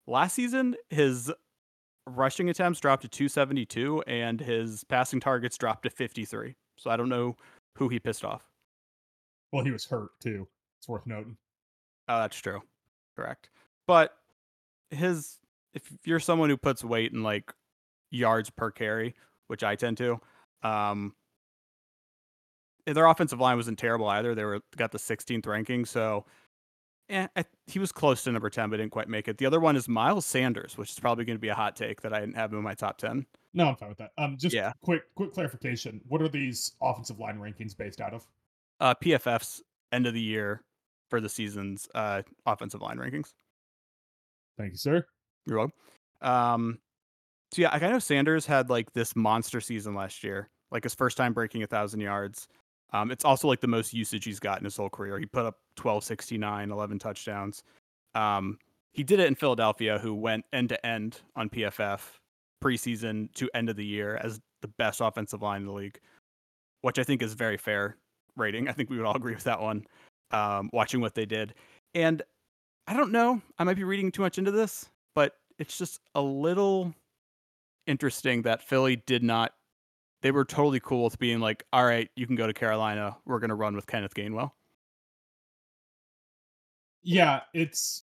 [0.06, 1.32] Last season, his
[2.06, 6.54] rushing attempts dropped to 272 and his passing targets dropped to 53.
[6.76, 7.36] So I don't know
[7.76, 8.48] who he pissed off.
[9.52, 10.46] Well, he was hurt too.
[10.78, 11.36] It's worth noting.
[12.08, 12.62] Oh, that's true.
[13.16, 13.50] Correct.
[13.86, 14.14] But
[14.90, 15.38] his
[15.74, 17.52] if you're someone who puts weight in like
[18.10, 19.14] yards per carry,
[19.48, 20.20] which I tend to,
[20.62, 21.14] um
[22.86, 24.34] their offensive line wasn't terrible either.
[24.34, 26.24] They were got the 16th ranking, so
[27.08, 29.38] eh, I, he was close to number 10, but didn't quite make it.
[29.38, 32.00] The other one is Miles Sanders, which is probably going to be a hot take
[32.00, 33.26] that I didn't have him in my top 10.
[33.54, 34.12] No, I'm fine with that.
[34.18, 34.72] Um, just Yeah.
[34.82, 36.00] quick, quick clarification.
[36.08, 38.26] What are these offensive line rankings based out of?
[38.80, 40.62] Uh, PFF's end of the year
[41.10, 43.34] for the season's uh, offensive line rankings.
[44.58, 45.04] Thank you, sir.
[45.46, 45.74] You're welcome.
[46.22, 46.78] Um,
[47.52, 51.16] so yeah, I know Sanders had like this monster season last year, like his first
[51.16, 52.48] time breaking a thousand yards.
[52.92, 55.18] Um, it's also like the most usage he's got in his whole career.
[55.18, 57.62] He put up 12, 69, 11 touchdowns.
[58.14, 58.58] Um,
[58.92, 62.00] he did it in Philadelphia, who went end to end on PFF
[62.62, 65.98] preseason to end of the year as the best offensive line in the league,
[66.82, 67.96] which I think is very fair
[68.36, 68.68] rating.
[68.68, 69.86] I think we would all agree with that one.
[70.32, 71.54] Um, watching what they did,
[71.94, 72.22] and
[72.86, 76.20] I don't know, I might be reading too much into this, but it's just a
[76.20, 76.94] little
[77.86, 79.52] interesting that Philly did not.
[80.22, 83.16] They were totally cool with being like, "All right, you can go to Carolina.
[83.24, 84.52] We're gonna run with Kenneth Gainwell."
[87.02, 88.04] Yeah, it's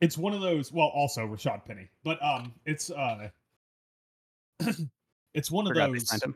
[0.00, 0.72] it's one of those.
[0.72, 3.28] Well, also Rashad Penny, but um, it's uh,
[5.34, 6.34] it's one of Forgot those him.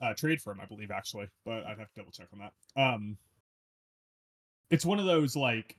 [0.00, 2.80] uh, trade firm, I believe, actually, but I'd have to double check on that.
[2.80, 3.16] Um,
[4.70, 5.76] it's one of those like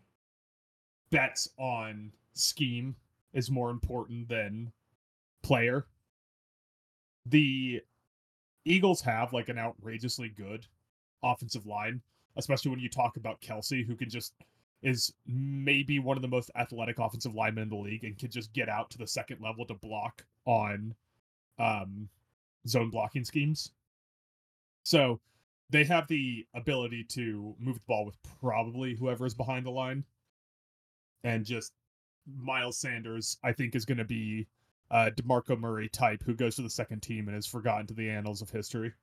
[1.10, 2.96] bets on scheme
[3.34, 4.72] is more important than
[5.44, 5.86] player.
[7.26, 7.82] The
[8.66, 10.66] Eagles have like an outrageously good
[11.24, 12.02] offensive line,
[12.36, 14.34] especially when you talk about Kelce, who can just
[14.82, 18.52] is maybe one of the most athletic offensive linemen in the league and can just
[18.52, 20.96] get out to the second level to block on
[21.60, 22.10] um
[22.68, 23.72] zone blocking schemes.
[24.84, 25.20] So
[25.70, 30.04] they have the ability to move the ball with probably whoever is behind the line.
[31.24, 31.74] And just
[32.36, 34.48] Miles Sanders, I think, is going to be
[34.92, 38.10] a DeMarco Murray type who goes to the second team and is forgotten to the
[38.10, 38.94] annals of history.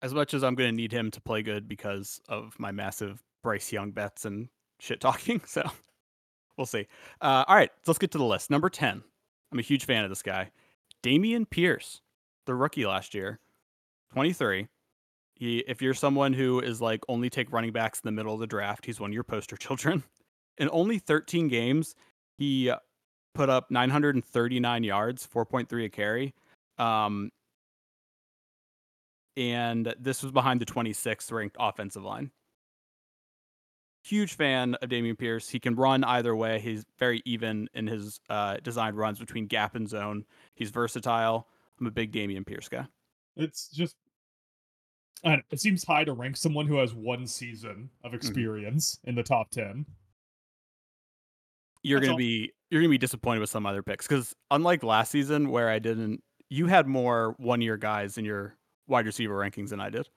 [0.00, 3.72] As much as I'm gonna need him to play good because of my massive Bryce
[3.72, 5.68] Young bets and shit talking, so
[6.56, 6.86] we'll see.
[7.20, 8.48] Uh, all right, let's get to the list.
[8.48, 9.02] Number ten,
[9.50, 10.50] I'm a huge fan of this guy.
[11.02, 12.00] Dameon Pierce,
[12.46, 13.40] the rookie last year,
[14.12, 14.68] 23.
[15.34, 18.40] He, if you're someone who is like only take running backs in the middle of
[18.40, 20.04] the draft, he's one of your poster children.
[20.58, 21.96] In only 13 games,
[22.38, 22.72] he
[23.34, 26.34] put up 939 yards, 4.3 a carry.
[26.78, 27.30] Um,
[29.36, 32.30] and this was behind the 26th ranked offensive line.
[34.04, 35.48] Huge fan of Dameon Pierce.
[35.48, 36.58] He can run either way.
[36.58, 40.24] He's very even in his uh, designed runs between gap and zone.
[40.54, 41.46] He's versatile.
[41.80, 42.86] I'm a big Dameon Pierce guy.
[43.36, 43.94] It's just
[45.24, 48.06] I it seems high to rank someone who has one season Mm-hmm.
[48.08, 49.86] of experience in the top ten.
[51.84, 55.50] You're gonna be you're gonna be disappointed with some other picks because unlike last season
[55.50, 58.56] where I didn't, you had more one year guys in your
[58.88, 60.08] wide receiver rankings than I did.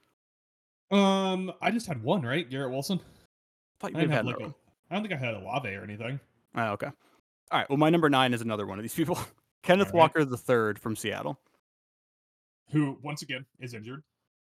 [0.89, 2.49] Um, I just had one, right?
[2.49, 3.01] Garrett Wilson.
[3.01, 4.55] I thought you I, had like, a-
[4.89, 6.17] I don't think I had a Olave or anything.
[6.55, 6.87] Oh, okay.
[7.51, 7.69] All right.
[7.69, 9.19] Well, my number nine is another one of these people.
[9.63, 9.95] Kenneth right.
[9.95, 11.37] Walker the third from Seattle
[12.71, 14.01] Who once again is injured.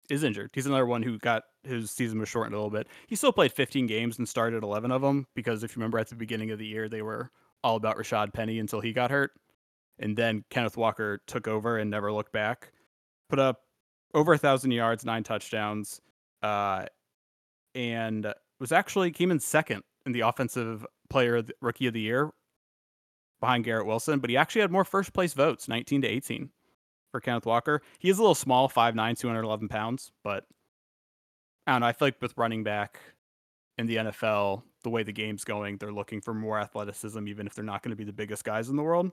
[0.08, 0.50] is injured.
[0.52, 2.88] He's another one who got his season was shortened a little bit.
[3.06, 6.08] He still played 15 games and started 11 of them because if you remember at
[6.08, 7.30] the beginning of the year they were
[7.62, 9.32] all about Rashad Penny until he got hurt,
[9.98, 12.72] and then Kenneth Walker took over and never looked back.
[13.28, 13.60] Put up
[14.14, 16.00] over a thousand yards, nine touchdowns,
[16.42, 16.86] uh,
[17.74, 22.30] and was actually came in second in the offensive player rookie of the year
[23.40, 26.50] behind Garrett Wilson, but he actually had more first place votes, 19 to 18
[27.10, 27.82] for Kenneth Walker.
[27.98, 30.44] He is a little small, 5'9, 211 pounds, but
[31.66, 31.86] I don't know.
[31.86, 32.98] I feel like with running back
[33.78, 37.54] in the NFL, the way the game's going, they're looking for more athleticism, even if
[37.54, 39.12] they're not going to be the biggest guys in the world.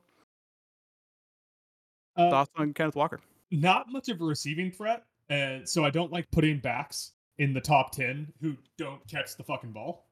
[2.15, 3.19] Uh, Thoughts on Kenneth Walker?
[3.51, 7.61] not much of a receiving threat, uh, so I don't like putting backs in the
[7.61, 10.05] top ten who don't catch the fucking ball.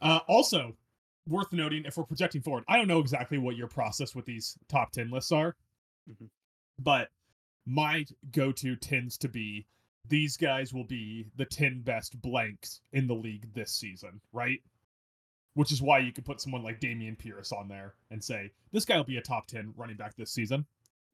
[0.00, 0.76] Uh, also,
[1.26, 4.56] worth noting if we're projecting forward, I don't know exactly what your process with these
[4.68, 5.56] top ten lists are,
[6.08, 6.28] Mhm.
[6.78, 7.10] but
[7.66, 9.66] my go-to tends to be
[10.08, 14.60] these guys will be the 10 best blanks in the league this season, right?
[15.54, 18.84] Which is why you could put someone like Dameon Pierce on there and say, this
[18.84, 20.64] guy will be a top 10 running back this season.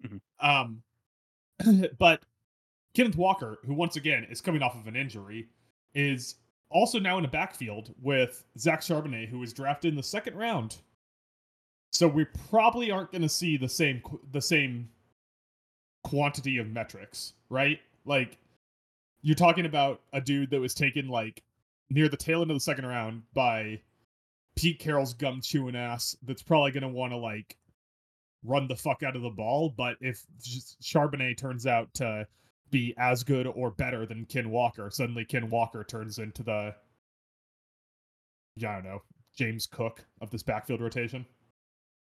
[0.04, 0.20] Mhm.
[0.40, 0.82] Um,
[1.98, 2.22] but
[2.94, 5.48] Kenneth Walker, who once again is coming off of an injury,
[5.94, 6.36] is
[6.70, 10.76] also now in a backfield with Zach Charbonnet, who was drafted in the second round.
[11.92, 14.02] So we probably aren't going to see the same
[14.32, 14.88] the same
[16.02, 17.80] quantity of metrics, right?
[18.04, 18.36] Like
[19.24, 21.42] you're talking about a dude that was taken like
[21.88, 23.80] near the tail end of the second round by
[24.54, 27.56] Pete Carroll's gum chewing ass that's probably going to want to like
[28.44, 30.26] run the fuck out of the ball, but if
[30.82, 32.26] Charbonnet turns out to
[32.70, 36.74] be as good or better than Ken Walker, suddenly Ken Walker turns into the
[38.58, 39.02] I don't know,
[39.34, 41.24] James Cook of this backfield rotation.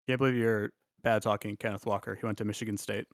[0.08, 0.70] Can't believe you're
[1.04, 2.16] bad talking Kenneth Walker.
[2.16, 3.06] He went to Michigan State.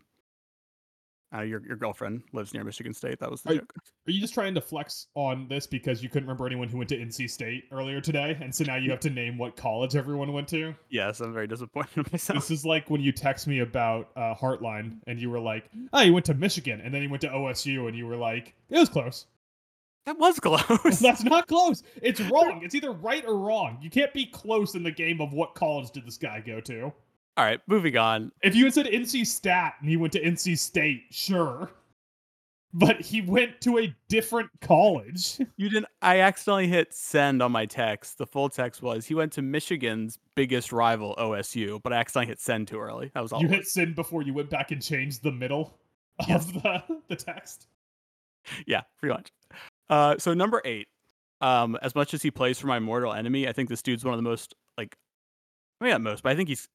[1.34, 3.18] Uh, your your girlfriend lives near Michigan State.
[3.18, 3.72] That was the Are- joke.
[4.06, 6.88] Are you just trying to flex on this because you couldn't remember anyone who went
[6.90, 10.32] to NC State earlier today, and so now you have to name what college everyone
[10.32, 10.74] went to?
[10.90, 12.40] Yes, I'm very disappointed in myself.
[12.40, 16.00] This is like when you text me about uh, Heartline, and you were like, "Oh,
[16.02, 18.78] you went to Michigan," and then you went to OSU, and you were like, "It
[18.78, 19.26] was close."
[20.04, 20.98] That was close.
[21.00, 21.82] That's not close.
[22.02, 22.60] It's wrong.
[22.64, 23.78] It's either right or wrong.
[23.80, 26.92] You can't be close in the game of what college did this guy go to.
[27.36, 28.30] All right, moving on.
[28.42, 31.70] If you had said NC Stat and he went to NC State, sure.
[32.74, 35.38] But he went to a different college.
[35.58, 35.86] You didn't.
[36.00, 38.16] I accidentally hit send on my text.
[38.16, 42.40] The full text was he went to Michigan's biggest rival, OSU, but I accidentally hit
[42.40, 43.10] send too early.
[43.14, 43.42] That was all.
[43.42, 45.78] you hit send before you went back and changed the middle
[46.26, 46.46] Yes.
[46.48, 47.66] of the, the text.
[48.66, 49.32] Yeah, pretty much.
[49.90, 50.88] Uh, so number eight.
[51.42, 54.14] Um, as much as he plays for my mortal enemy, I think this dude's one
[54.14, 54.96] of the most like,
[55.80, 56.68] I mean not most, but I think he's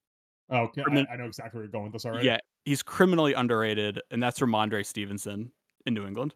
[0.50, 0.84] Oh, okay.
[0.84, 2.26] Crimin- I, I know exactly where you're going with this already.
[2.26, 5.52] yeah he's criminally underrated, and that's Rhamondre Stevenson
[5.86, 6.36] in New England.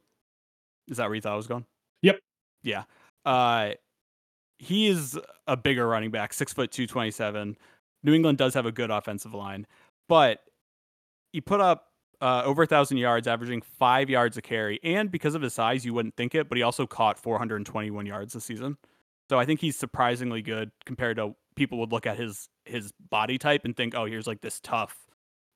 [0.87, 1.65] Is that where you thought I was going?
[2.03, 2.19] Yep.
[2.63, 2.83] Yeah.
[3.25, 3.71] Uh,
[4.57, 7.57] he is a bigger running back, six foot two, twenty seven.
[8.03, 9.67] New England does have a good offensive line,
[10.07, 10.39] but
[11.33, 11.89] he put up
[12.21, 15.85] uh, over a thousand yards, averaging five yards a carry, and because of his size,
[15.85, 18.77] you wouldn't think it, but he also caught 421 yards this season.
[19.29, 23.37] So I think he's surprisingly good compared to people would look at his his body
[23.37, 24.97] type and think, oh, here's like this tough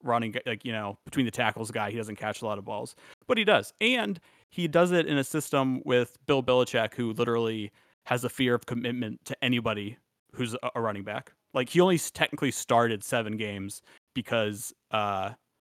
[0.03, 1.91] running, like you know, between the tackles guy.
[1.91, 2.95] He doesn't catch a lot of balls,
[3.27, 7.71] but he does, and he does it in a system with Bill Belichick, who literally
[8.05, 9.97] has a fear of commitment to anybody
[10.33, 11.33] who's a, running back.
[11.53, 13.81] Like he only technically started seven games
[14.13, 15.31] because uh,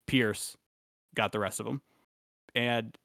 [0.06, 0.56] Pierce
[1.14, 1.82] got the rest of them,
[2.54, 2.96] and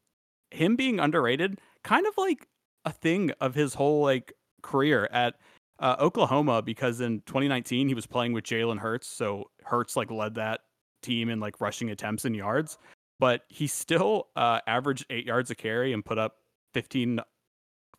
[0.52, 2.48] him being underrated, kind of like
[2.86, 5.36] a thing of his whole like career at
[5.84, 10.34] Uh, Oklahoma, because in 2019 he was playing with Jalen Hurts, so Hurts like led
[10.36, 10.62] that
[11.02, 12.78] team in like rushing attempts and yards,
[13.20, 16.38] but he still uh, averaged eight yards a carry and put up
[16.74, 17.20] 15,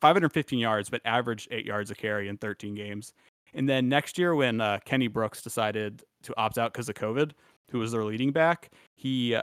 [0.00, 3.12] 515 yards, but averaged eight yards a carry in 13 games.
[3.52, 7.32] And then next year, when uh, Kenny Brooks decided to opt out because of COVID,
[7.70, 9.42] who was their leading back, he uh,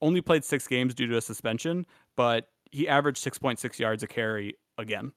[0.00, 1.84] only played six games due to a suspension,
[2.16, 5.12] but he averaged 6.6 yards a carry again.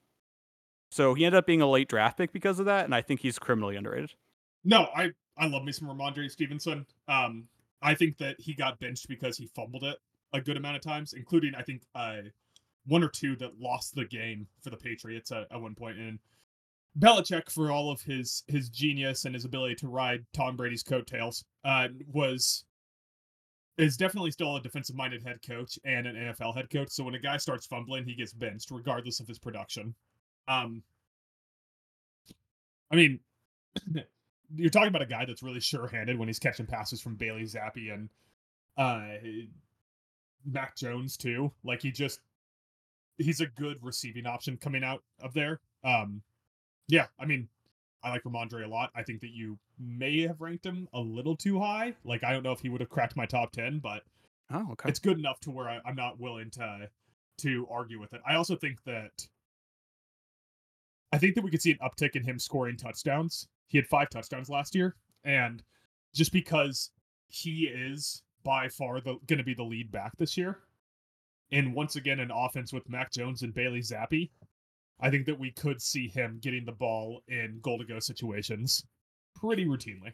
[0.95, 3.19] So he ended up being a late draft pick because of that, and I think
[3.19, 4.13] he's criminally underrated.
[4.63, 6.85] No, I I love me some Rhamondre Stevenson.
[7.09, 7.49] Um,
[7.81, 9.97] I think that he got benched because he fumbled it
[10.31, 12.21] a good amount of times, including I think uh
[12.85, 15.97] one or two that lost the game for the Patriots at, at one point.
[15.97, 16.17] And
[16.97, 21.43] Belichick, for all of his his genius and his ability to ride Tom Brady's coattails,
[21.65, 22.63] uh, was
[23.77, 26.91] is definitely still a defensive minded head coach and an NFL head coach.
[26.91, 29.93] So when a guy starts fumbling, he gets benched regardless of his production.
[30.47, 30.83] Um,
[32.91, 33.19] I mean,
[34.55, 37.93] you're talking about a guy that's really sure-handed when he's catching passes from Bailey Zappe
[37.93, 38.09] and
[38.77, 39.17] uh
[40.45, 41.51] Mac Jones too.
[41.63, 42.19] Like he just
[43.17, 45.59] he's a good receiving option coming out of there.
[45.83, 46.21] Um
[46.87, 47.47] yeah, I mean,
[48.03, 48.91] I like Rhamondre a lot.
[48.95, 51.95] I think that you may have ranked him a little too high.
[52.03, 54.03] Like I don't know if he would have cracked my top 10, but
[54.51, 54.89] Oh, okay.
[54.89, 56.89] it's good enough to where I, I'm not willing to
[57.39, 58.21] to argue with it.
[58.27, 59.27] I also think that
[61.11, 63.47] I think that we could see an uptick in him scoring touchdowns.
[63.67, 65.63] He had five touchdowns last year, and
[66.13, 66.91] just because
[67.27, 70.59] he is by far the going to be the lead back this year,
[71.51, 74.29] and once again an offense with Mac Jones and Bailey Zappe,
[74.99, 78.85] I think that we could see him getting the ball in goal to go situations
[79.35, 80.13] pretty routinely.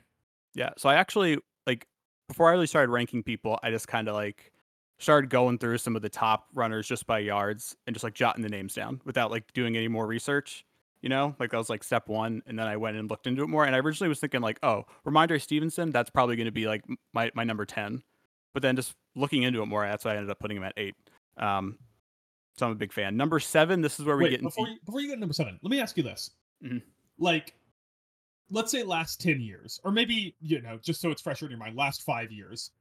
[0.54, 0.72] Yeah.
[0.78, 1.88] So I actually like
[2.28, 4.52] before I really started ranking people, I just kind of like
[5.00, 8.44] started going through some of the top runners just by yards and just like jotting
[8.44, 10.66] the names down without like doing any more research.
[11.02, 13.42] You know, like that was like step one, and then I went and looked into
[13.44, 13.66] it more.
[13.66, 16.84] And I originally was thinking like, oh, Rhamondre Stevenson, that's probably going to be like
[17.14, 18.04] my my number ten.
[18.54, 20.74] But then just looking into it more, that's why I ended up putting him at
[20.78, 20.96] eight.
[21.38, 21.80] Um,
[22.58, 23.18] so I'm a big fan.
[23.18, 25.20] Number seven, this is where we Wait, get into before you, before you get to
[25.22, 26.30] number seven, let me ask you this:
[26.64, 26.84] Mhm.
[27.18, 27.56] like,
[28.52, 31.60] let's say last ten years, or maybe you know, just so it's fresher in your
[31.60, 32.72] mind, last five years.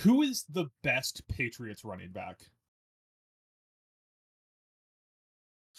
[0.00, 2.40] Who is the best Patriots running back?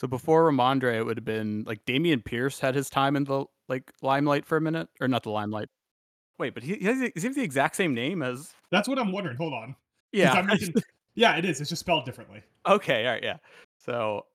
[0.04, 3.46] So before Rhamondre, it would have been like Dameon Pierce had his time in the
[3.70, 5.70] like limelight for a minute, or not the limelight.
[6.38, 8.52] Wait, but he, he has, he the exact same name as?
[8.70, 9.38] That's what I'm wondering.
[9.38, 9.78] Hold on.
[10.12, 10.42] Yeah.
[10.42, 10.74] Making-
[11.16, 11.62] yeah, it is.
[11.62, 12.44] It's just spelled differently.
[12.68, 13.06] okay.
[13.06, 13.24] All right.
[13.24, 13.38] Yeah.
[13.78, 14.26] So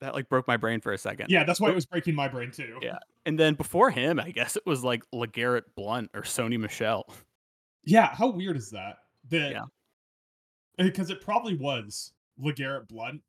[0.00, 1.30] that like broke my brain for a second.
[1.30, 2.80] Yeah, that's why it was breaking my brain too.
[2.82, 2.98] Yeah.
[3.24, 7.06] And then before him, I guess it was like LeGarrette Blount or Sony Michel.
[7.84, 8.96] Yeah, how weird is that?
[9.30, 9.64] That Yeah.
[10.78, 12.10] because it probably was
[12.42, 13.20] LeGarrette Blount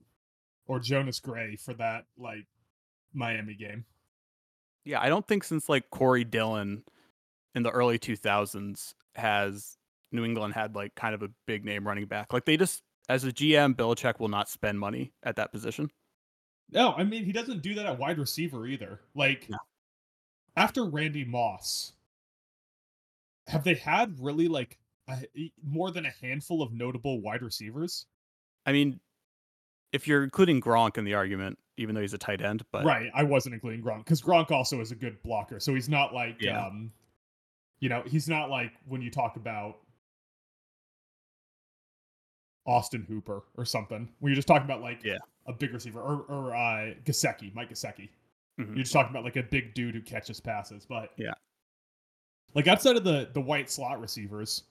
[0.68, 2.46] or Jonas Gray for that like
[3.14, 3.86] Miami game.
[4.86, 6.84] Yeah, I don't think since like Corey Dillon
[7.56, 9.78] in the early 2000s has
[10.12, 12.34] New England had like kind of a big name running back.
[12.34, 15.90] Like they just, as a GM, Belichick will not spend money at that position.
[16.72, 19.00] No, I mean he doesn't do that at wide receiver either.
[19.16, 19.58] Like No.
[20.56, 21.94] after Randy Moss,
[23.48, 24.78] have they had really like
[25.10, 25.26] a,
[25.64, 28.06] more than a handful of notable wide receivers?
[28.66, 29.00] I mean,
[29.94, 33.10] if you're including Gronk in the argument, even though he's a tight end, but right,
[33.14, 36.42] I wasn't including Gronk because Gronk also is a good blocker, so he's not like
[36.42, 36.66] Yeah.
[36.66, 36.92] um,
[37.80, 39.78] you know, he's not like when you talk about
[42.66, 44.08] Austin Hooper or something.
[44.20, 45.18] When you're just talking about like Yeah.
[45.46, 48.10] a big receiver or or uh, Gesicki, Mike Gesicki.
[48.60, 48.68] Mhm.
[48.68, 51.34] You're just talking about like a big dude who catches passes, but Yeah.
[52.54, 54.64] like outside of the the white slot receivers,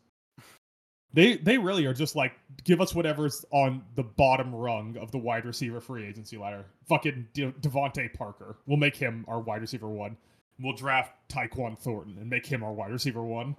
[1.15, 2.33] they they really are just like
[2.65, 6.65] give us whatever's on the bottom rung of the wide receiver free agency ladder.
[6.89, 10.17] Fucking De- DeVante Parker, we'll make him our wide receiver one.
[10.61, 13.57] We'll draft Tyquan Thornton and make him our wide receiver one.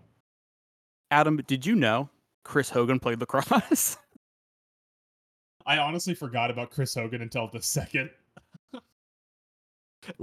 [1.12, 2.10] Adam, did you know
[2.44, 3.98] Chris Hogan played lacrosse?
[5.66, 8.10] I honestly forgot about Chris Hogan until the second.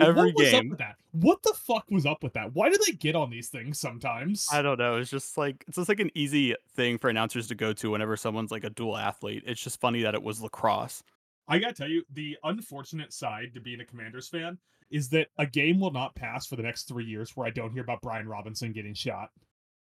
[0.00, 0.70] Every what was up game.
[0.70, 0.96] with that?
[1.12, 2.54] What the fuck was up with that?
[2.54, 4.46] Why do they get on these things sometimes?
[4.52, 4.96] I don't know.
[4.96, 8.16] It's just like it's just like an easy thing for announcers to go to whenever
[8.16, 9.42] someone's like a dual athlete.
[9.46, 11.02] It's just funny that it was lacrosse.
[11.48, 14.58] I gotta tell you, the unfortunate side to being a Commanders fan
[14.90, 17.72] is that a game will not pass for the next three years where I don't
[17.72, 19.30] hear about Brian Robinson getting shot.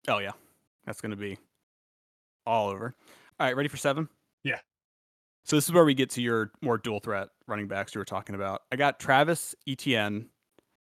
[0.08, 0.32] Oh yeah,
[0.84, 1.38] that's gonna be
[2.46, 2.94] all over.
[3.38, 4.08] All right, ready for seven?
[4.44, 4.58] Yeah.
[5.46, 8.04] So this is where we get to your more dual threat running backs you were
[8.04, 8.62] talking about.
[8.72, 10.26] I got Travis Etienne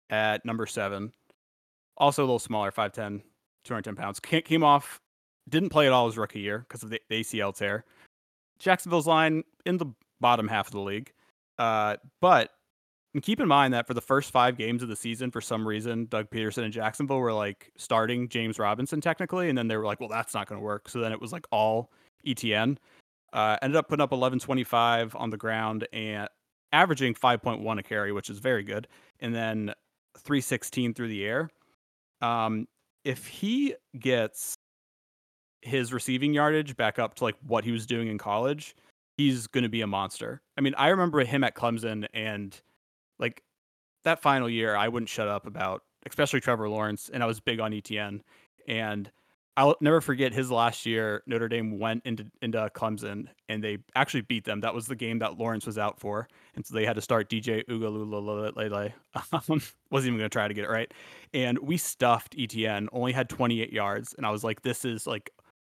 [0.09, 1.11] at number seven.
[1.97, 3.21] Also a little smaller, 5'10",
[3.65, 4.21] 210 pounds.
[4.21, 5.01] Came off,
[5.49, 7.83] didn't play at all his rookie year because of the ACL tear.
[8.57, 9.87] Jacksonville's line in the
[10.21, 11.11] bottom half of the league.
[11.59, 12.51] Uh, but
[13.21, 16.05] keep in mind that for the first five games of the season, for some reason,
[16.05, 19.99] Doug Pederson and Jacksonville were like starting James Robinson technically, and then they were like,
[19.99, 21.91] "Well, that's not going to work." So then it was like all
[22.25, 22.79] Etienne.
[23.35, 26.29] Uh, ended up putting up 1125 on the ground and
[26.71, 28.87] averaging 5.1 a carry, which is very good,
[29.19, 29.73] and then
[30.17, 31.49] 316 through the air.
[32.21, 32.65] Um,
[33.03, 34.55] if he gets
[35.61, 38.73] his receiving yardage back up to like what he was doing in college,
[39.17, 40.41] he's going to be a monster.
[40.57, 42.57] I mean, I remember him at Clemson and
[43.19, 43.43] like
[44.05, 47.59] that final year, I wouldn't shut up about, especially Trevor Lawrence, and I was big
[47.59, 48.23] on Etienne.
[48.67, 49.11] And
[49.57, 51.23] I'll never forget his last year.
[51.27, 54.59] Notre Dame went into into Clemson and they actually beat them.
[54.59, 57.29] That was the game that Lawrence was out for, and so they had to start
[57.29, 58.93] DJ Ugalulele.
[59.31, 60.91] Um, wasn't even going to try to get it right,
[61.33, 62.89] and we stuffed Etienne.
[62.91, 65.31] Only had 28 yards, and I was like, "This is like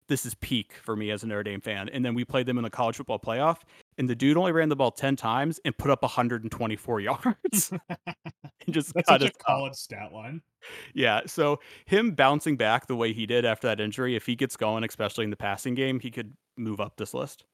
[0.08, 1.88] this is peak for me as a Notre Dame fan.
[1.90, 3.58] And then we played them in the college football playoff,
[3.99, 7.72] and the dude only ran the ball 10 times and put up 124 yards.
[8.07, 10.40] and just That's such a college stat line.
[10.94, 11.22] Yeah.
[11.26, 14.84] So him bouncing back the way he did after that injury, if he gets going,
[14.84, 17.44] especially in the passing game, he could move up this list.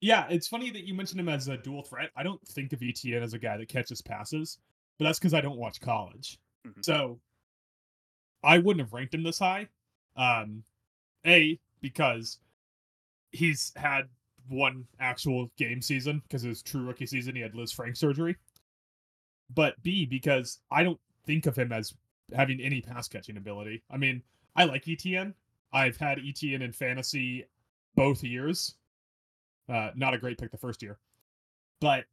[0.00, 2.10] Yeah, it's funny that you mentioned him as a dual threat.
[2.16, 4.58] I don't think of Etienne as a guy that catches passes,
[4.98, 6.38] but that's because I don't watch college.
[6.66, 6.82] Mm-hmm.
[6.82, 7.18] So
[8.44, 9.68] I wouldn't have ranked him this high.
[10.16, 10.64] Um,
[11.26, 12.38] a because
[13.32, 14.08] he's had
[14.48, 17.34] one actual game season because was true rookie season.
[17.34, 18.36] He had Liz Lisfranc surgery.
[19.54, 21.94] But B because I don't think of him as
[22.34, 23.82] having any pass catching ability.
[23.90, 24.22] I mean,
[24.54, 25.34] I like Etienne.
[25.72, 27.46] I've had Etienne in fantasy
[27.94, 28.74] both years.
[29.68, 30.98] Uh, not a great pick the first year,
[31.80, 32.04] but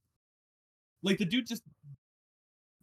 [1.03, 1.61] like the dude just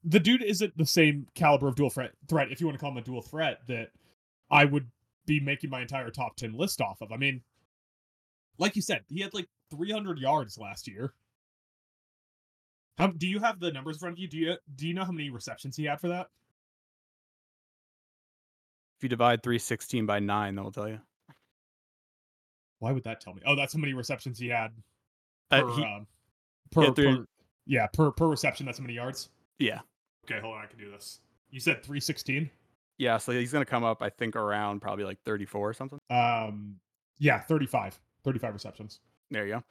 [0.05, 2.93] the dude isn't the same caliber of dual threat threat if you want to call
[2.93, 3.91] him a dual threat that
[4.51, 4.87] I would
[5.27, 7.13] be making my entire top 10 list off of.
[7.13, 7.43] I mean,
[8.61, 11.15] like you said, he had like 300 yards last year.
[12.99, 14.29] How, do you have the numbers in front of you?
[14.29, 16.29] Do you do you know how many receptions he had for that?
[18.99, 21.01] If you divide 316 by 9, that will tell you.
[22.81, 23.41] Why would that tell me?
[23.47, 24.73] Oh, that's how many receptions he had
[25.51, 26.07] per uh, he, um,
[26.71, 27.25] per, per
[27.67, 29.31] yeah, per per reception that's how many yards?
[29.59, 29.81] Yeah.
[30.27, 31.21] Okay, hold on, I can do this.
[31.51, 32.51] You said 316?
[32.99, 35.99] Yeah, so he's going to come up, I think, around probably like 34 or something.
[36.11, 36.77] Um,
[37.19, 39.01] yeah, 35, 35 receptions.
[39.31, 39.65] There you go.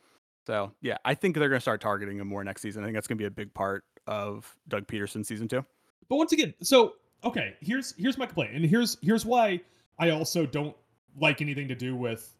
[0.48, 2.84] So yeah, I think they're going to start targeting him more next season.
[2.84, 5.64] I think that's going to be a big part of Doug Pederson season two.
[6.08, 6.94] But once again, so
[7.24, 9.62] okay, here's here's my complaint, and here's here's why
[10.00, 10.76] I also don't
[11.20, 12.36] like anything to do with,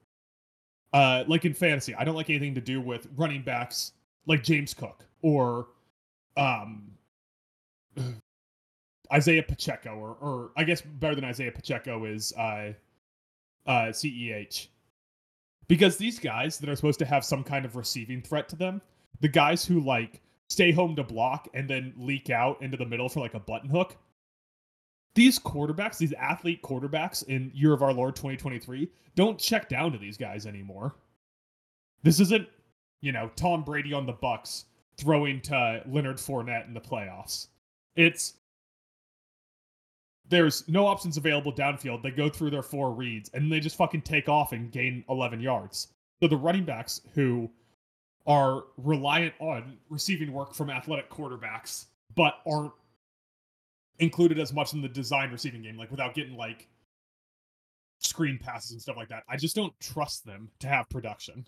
[0.94, 3.92] uh, like in fantasy, I don't like anything to do with running backs
[4.26, 5.68] like James Cook or,
[6.38, 6.92] um,
[9.12, 12.74] Isaiah Pacheco, or or I guess better than Isaiah Pacheco is uh,
[13.66, 14.68] uh, CEH,
[15.70, 18.82] because these guys that are supposed to have some kind of receiving threat to them,
[19.22, 23.08] the guys who like stay home to block and then leak out into the middle
[23.08, 23.96] for like a button hook.
[25.16, 29.98] These quarterbacks, these athlete quarterbacks in year of our Lord 2023, don't check down to
[29.98, 30.96] these guys anymore.
[32.04, 32.48] This isn't,
[33.02, 34.66] you know, Tom Brady on the Bucs
[34.98, 37.48] throwing to Leonard Fournette in the playoffs.
[37.96, 38.36] It's
[40.30, 42.04] there's no options available downfield.
[42.04, 45.40] They go through their four reads and they just fucking take off and gain 11
[45.40, 45.90] yards.
[46.22, 47.50] So the running backs who
[48.28, 52.74] are reliant on receiving work from athletic quarterbacks, but aren't
[53.98, 56.68] included as much in the design receiving game, like without getting like
[58.00, 59.24] screen passes and stuff like that.
[59.28, 61.46] I just don't trust them to have production.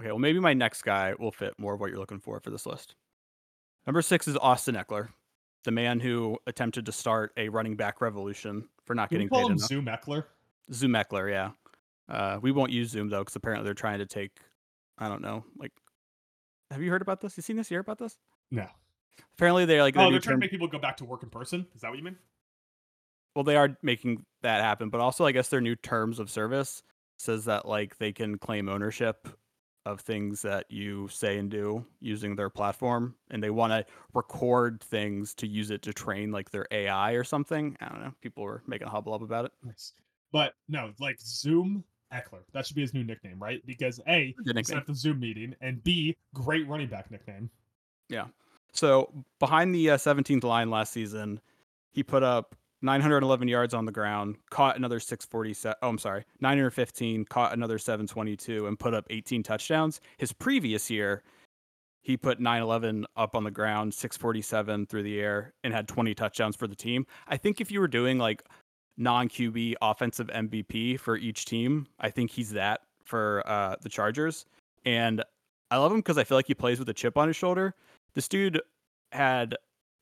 [0.00, 2.50] Okay, well, maybe my next guy will fit more of what you're looking for for
[2.50, 2.94] this list.
[3.86, 5.10] Number six is Austin Ekeler
[5.64, 9.52] the man who attempted to start a running back revolution for not getting paid him
[9.52, 9.68] enough.
[9.68, 10.24] Zoom Ekeler.
[10.72, 11.50] Zoom Ekeler, yeah.
[12.08, 14.32] Uh, we won't use Zoom though, because apparently they're trying to take.
[14.98, 15.44] I don't know.
[15.56, 15.72] Like,
[16.70, 17.36] have you heard about this?
[17.36, 17.68] You seen this?
[17.68, 18.16] Hear about this?
[18.50, 18.66] No.
[19.34, 19.96] Apparently they're like.
[19.96, 20.40] Oh, they're trying term...
[20.40, 21.66] to make people go back to work in person.
[21.74, 22.16] Is that what you mean?
[23.34, 26.82] Well, they are making that happen, but also I guess their new terms of service
[27.18, 29.28] says that like they can claim ownership
[29.86, 34.82] of things that you say and do using their platform and they want to record
[34.82, 37.76] things to use it to train like their AI or something.
[37.80, 38.12] I don't know.
[38.20, 39.52] People were making a hubbub about it.
[39.64, 39.94] Nice.
[40.32, 42.42] But no, like Zoom Ekeler.
[42.52, 43.64] That should be his new nickname, right?
[43.66, 47.50] Because A, it's at the Zoom meeting, and B, great running back nickname.
[48.08, 48.26] Yeah.
[48.72, 51.40] So behind the uh, 17th line last season,
[51.92, 55.76] he put up 911 yards on the ground, caught another 647.
[55.82, 60.00] Oh, I'm sorry, 915, caught another 722, and put up 18 touchdowns.
[60.18, 61.22] His previous year,
[62.02, 66.56] he put 911 up on the ground, 647 through the air, and had 20 touchdowns
[66.56, 67.06] for the team.
[67.28, 68.42] I think if you were doing like
[68.96, 74.46] non QB offensive MVP for each team, I think he's that for uh, the Chargers.
[74.84, 75.22] And
[75.70, 77.74] I love him because I feel like he plays with a chip on his shoulder
[78.14, 78.60] This dude
[79.12, 79.56] had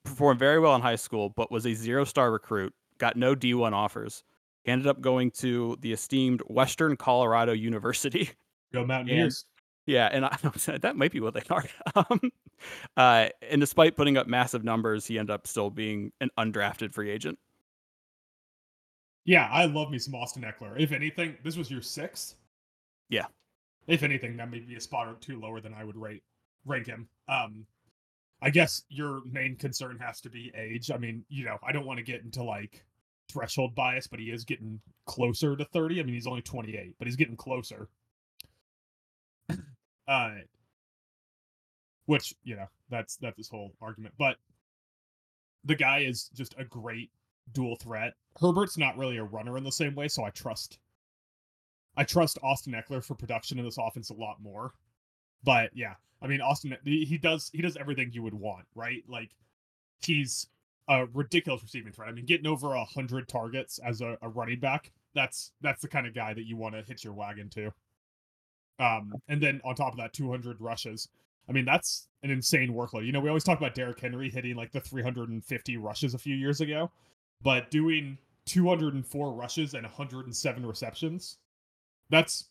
[0.05, 3.73] performed very well in high school, but was a zero star recruit, got no D1
[3.73, 4.23] offers.
[4.65, 8.31] He ended up going to the esteemed Western Colorado University.
[8.73, 9.45] Go Mountaineers.
[9.87, 10.37] Yeah, and I
[10.79, 11.65] that might be what they are.
[11.95, 12.21] Um,
[12.97, 17.09] uh, and despite putting up massive numbers, he ended up still being an undrafted free
[17.09, 17.39] agent.
[19.25, 20.79] Yeah, I love me some Austin Ekeler.
[20.79, 22.35] If anything, this was your sixth.
[23.09, 23.27] Yeah.
[23.87, 26.23] If anything, that may be a spot or two lower than I would rate
[26.67, 27.09] rank him.
[27.29, 27.65] Um,
[28.41, 30.91] I guess your main concern has to be age.
[30.91, 32.85] I mean, you know, I don't want to get into like
[33.31, 36.01] threshold bias, but he is getting closer to 30.
[36.01, 37.89] I mean, he's only 28, but he's getting closer.
[40.09, 40.31] uh
[42.07, 44.15] which, you know, that's that's this whole argument.
[44.19, 44.37] But
[45.65, 47.11] the guy is just a great
[47.53, 48.15] dual threat.
[48.41, 50.79] Herbert's not really a runner in the same way, so I trust
[51.99, 54.73] I trust Austin Ekeler for production in this offense a lot more.
[55.45, 59.03] But yeah, I mean Austin he does he does everything you would want, right?
[59.09, 59.31] Like
[60.01, 60.49] he's
[60.89, 62.09] a ridiculous receiving threat.
[62.09, 65.89] I mean, getting over a hundred targets as a, a, running back, that's that's the
[65.89, 67.73] kind of guy that you want to hitch your wagon to.
[68.81, 71.09] Um, and then on top of that, 200 rushes.
[71.49, 73.07] I mean, that's an insane workload.
[73.07, 76.37] You know, we always talk about Derrick Henry hitting like the 350 rushes a few
[76.37, 76.91] years ago,
[77.43, 78.17] but doing
[78.47, 81.39] 204 rushes and 107 receptions,
[82.11, 82.49] that's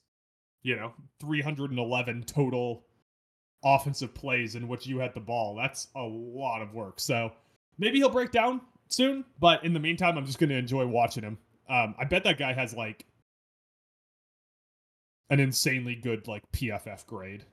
[0.67, 0.91] you know
[1.21, 2.83] 311 total
[3.63, 5.55] offensive plays in which you had the ball.
[5.55, 6.99] That's a lot of work.
[6.99, 7.31] So
[7.77, 8.59] maybe he'll break down
[8.89, 11.37] soon, but in the meantime, I'm just going to enjoy watching him.
[11.69, 13.05] Um, I bet that guy has like
[15.29, 17.45] an insanely good like PFF grade.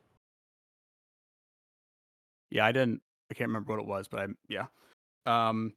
[2.51, 3.01] Yeah, I didn't.
[3.31, 4.67] I can't remember what it was, but I yeah.
[5.25, 5.73] Um,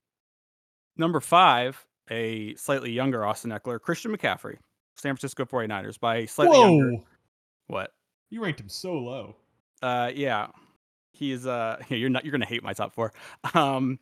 [0.98, 4.58] number five, a slightly younger Austin Ekeler, Christian McCaffrey,
[4.96, 6.78] San Francisco 49ers, by slightly Whoa.
[6.78, 7.04] younger.
[7.68, 7.94] What?
[8.30, 9.36] You ranked him so low.
[9.82, 10.48] Uh, yeah,
[11.14, 12.26] he's uh, yeah, you're not.
[12.26, 13.14] You're gonna hate my top four.
[13.54, 14.00] Um,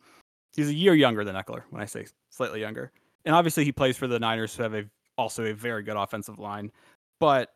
[0.56, 2.90] He's a year younger than Ekeler when I say slightly younger.
[3.26, 4.84] And obviously he plays for the Niners who have a
[5.18, 6.72] also a very good offensive line.
[7.20, 7.50] But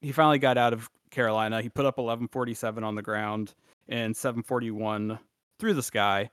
[0.00, 1.62] he finally got out of Carolina.
[1.62, 3.54] He put up 1147 on the ground
[3.88, 5.18] and 741
[5.60, 6.30] through the sky.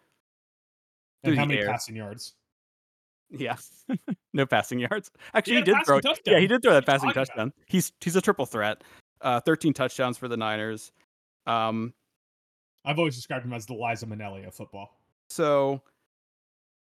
[1.24, 1.68] Through and how many air.
[1.68, 2.34] passing yards?
[3.30, 3.58] Yeah,
[4.34, 5.12] no passing yards.
[5.36, 6.00] Actually, he, he did throw.
[6.00, 6.34] Touchdown.
[6.34, 7.48] Yeah, he did throw that passing touchdown.
[7.48, 7.54] About?
[7.68, 8.84] He's he's a triple threat.
[9.22, 10.92] Uh, 13 touchdowns for the Niners.
[11.46, 11.94] Um,
[12.86, 14.98] I've always described him as the Liza Minnelli of football.
[15.30, 15.82] So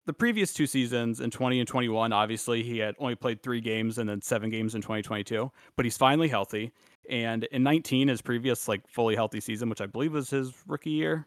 [0.06, 3.98] the previous two seasons in 20 and 21, obviously he had only played three games
[3.98, 6.72] and then seven games in 2022, but he's finally healthy.
[7.08, 10.90] And in 19, his previous like fully healthy season, which I believe was his rookie
[10.90, 11.26] year,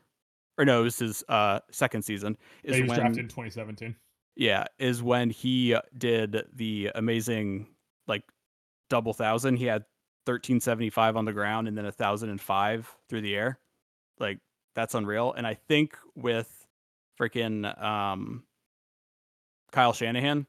[0.58, 2.38] or no, it was his uh, second season.
[2.64, 3.95] Is yeah, he was when, drafted in 2017.
[4.36, 7.68] Yeah, is when he did the amazing
[8.08, 8.24] like
[8.89, 9.58] double thousand.
[9.58, 9.86] He had
[10.28, 13.59] 1375 on the ground and then a thousand and five through the air.
[14.19, 14.39] Like
[14.75, 15.34] that's unreal.
[15.34, 16.65] And I think with
[17.19, 18.43] freaking um
[19.71, 20.47] Kyle Shanahan,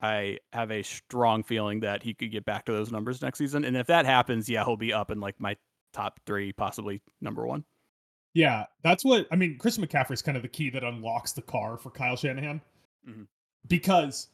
[0.00, 3.64] I have a strong feeling that he could get back to those numbers next season.
[3.64, 5.56] And if that happens, yeah, he'll be up in like my
[5.92, 7.64] top three, possibly number one.
[8.34, 9.58] Yeah, that's what I mean.
[9.58, 12.60] Chris McCaffrey is kind of the key that unlocks the car for Kyle Shanahan
[13.08, 13.24] mm-hmm.
[13.68, 14.28] because,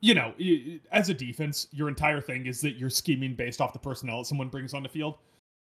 [0.00, 0.34] you know,
[0.90, 4.26] as a defense, your entire thing is that you're scheming based off the personnel that
[4.26, 5.16] someone brings on the field.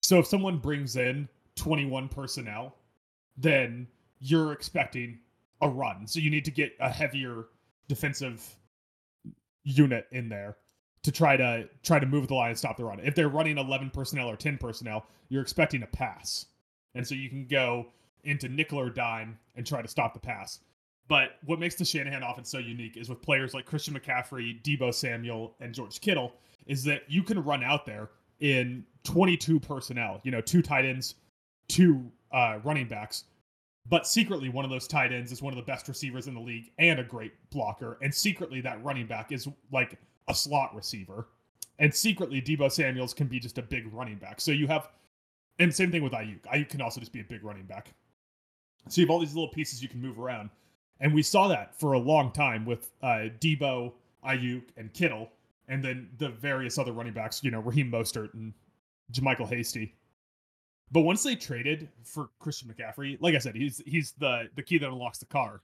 [0.03, 2.77] So if someone brings in 21 personnel,
[3.37, 3.89] then
[4.21, 5.19] you're expecting
[5.63, 6.07] a run.
[6.07, 7.47] So you need to get a heavier
[7.89, 8.57] defensive
[9.65, 10.57] unit in there
[11.03, 13.01] to try to try to move the line and stop the run.
[13.01, 16.47] If they're running 11 personnel or 10 personnel, you're expecting a pass.
[16.95, 17.87] And so you can go
[18.25, 20.61] into nickel or dime and try to stop the pass.
[21.09, 24.93] But what makes the Shanahan offense so unique is with players like Christian McCaffrey, Deebo
[24.93, 26.33] Samuel, and George Kittle,
[26.67, 31.15] is that you can run out there in 22 personnel, you know, two tight ends,
[31.69, 33.25] two uh, running backs,
[33.89, 36.41] but secretly, one of those tight ends is one of the best receivers in the
[36.41, 37.99] league and a great blocker.
[38.03, 39.99] And secretly, that running back is like
[40.29, 41.29] a slot receiver.
[41.79, 44.41] And secretly, Deebo Samuels can be just a big running back.
[44.41, 44.89] So you have,
[45.61, 46.41] and same thing with Aiyuk.
[46.53, 47.93] Aiyuk can also just be a big running back.
[48.89, 50.51] So you have all these little pieces you can move around.
[51.01, 53.93] And we saw that for a long time with uh, Deebo,
[54.25, 55.31] Aiyuk, and Kittle,
[55.69, 58.55] and then the various other running backs, you know, Raheem Mostert and
[59.13, 59.95] JaMycal Hasty.
[60.93, 64.79] But once they traded for Christian McCaffrey, like I said, he's he's the the key
[64.79, 65.63] that unlocks the car.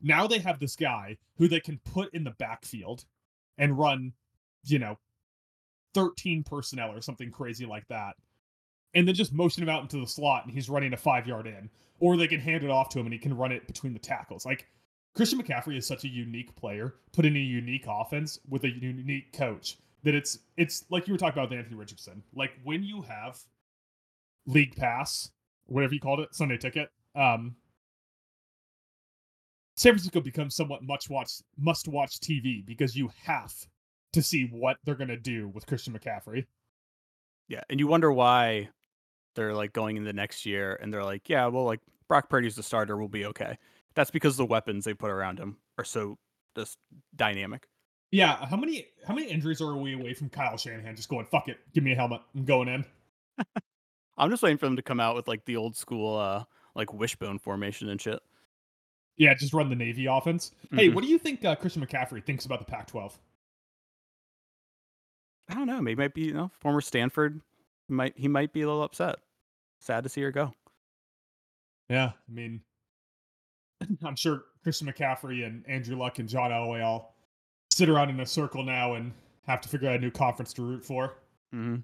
[0.00, 3.04] Now they have this guy who they can put in the backfield
[3.58, 4.12] and run,
[4.64, 4.98] you know,
[5.94, 8.14] 13 personnel or something crazy like that.
[8.94, 11.46] And then just motion him out into the slot and he's running a five yard
[11.46, 11.68] in.
[12.00, 13.98] Or they can hand it off to him and he can run it between the
[13.98, 14.44] tackles.
[14.44, 14.66] Like
[15.14, 19.32] Christian McCaffrey is such a unique player, put in a unique offense with a unique
[19.32, 22.22] coach that it's it's like you were talking about with Anthony Richardson.
[22.34, 23.38] Like when you have
[24.46, 25.30] league pass
[25.66, 26.90] whatever you called it, Sunday Ticket.
[27.14, 27.56] Um,
[29.76, 33.54] San Francisco becomes somewhat much watch must watch TV because you have
[34.12, 36.46] to see what they're gonna do with Christian McCaffrey.
[37.48, 38.68] Yeah, and you wonder why
[39.34, 42.56] they're like going in the next year and they're like, yeah, well, like Brock Purdy's
[42.56, 43.58] the starter, we'll be okay.
[43.94, 46.18] That's because the weapons they put around him are so
[46.56, 46.78] just
[47.16, 47.66] dynamic.
[48.10, 51.48] Yeah, how many how many injuries are we away from Kyle Shanahan just going fuck
[51.48, 52.84] it, give me a helmet, I'm going in.
[54.16, 56.44] I'm just waiting for them to come out with like the old school uh
[56.76, 58.20] like wishbone formation and shit.
[59.16, 60.50] Yeah, just run the Navy offense.
[60.72, 60.94] Hey, Mhm.
[60.94, 63.12] what do you think uh, Christian McCaffrey thinks about the Pac-12?
[65.48, 65.80] I don't know.
[65.80, 67.40] Maybe might be you know former Stanford.
[67.88, 69.16] Might he might be a little upset.
[69.80, 70.52] Sad to see her go.
[71.88, 72.60] Yeah, I mean,
[74.04, 77.14] I'm sure Christian McCaffrey and Andrew Luck and John Elway all
[77.70, 79.12] sit around in a circle now and
[79.46, 81.18] have to figure out a new conference to root for.
[81.54, 81.76] Mm-hmm.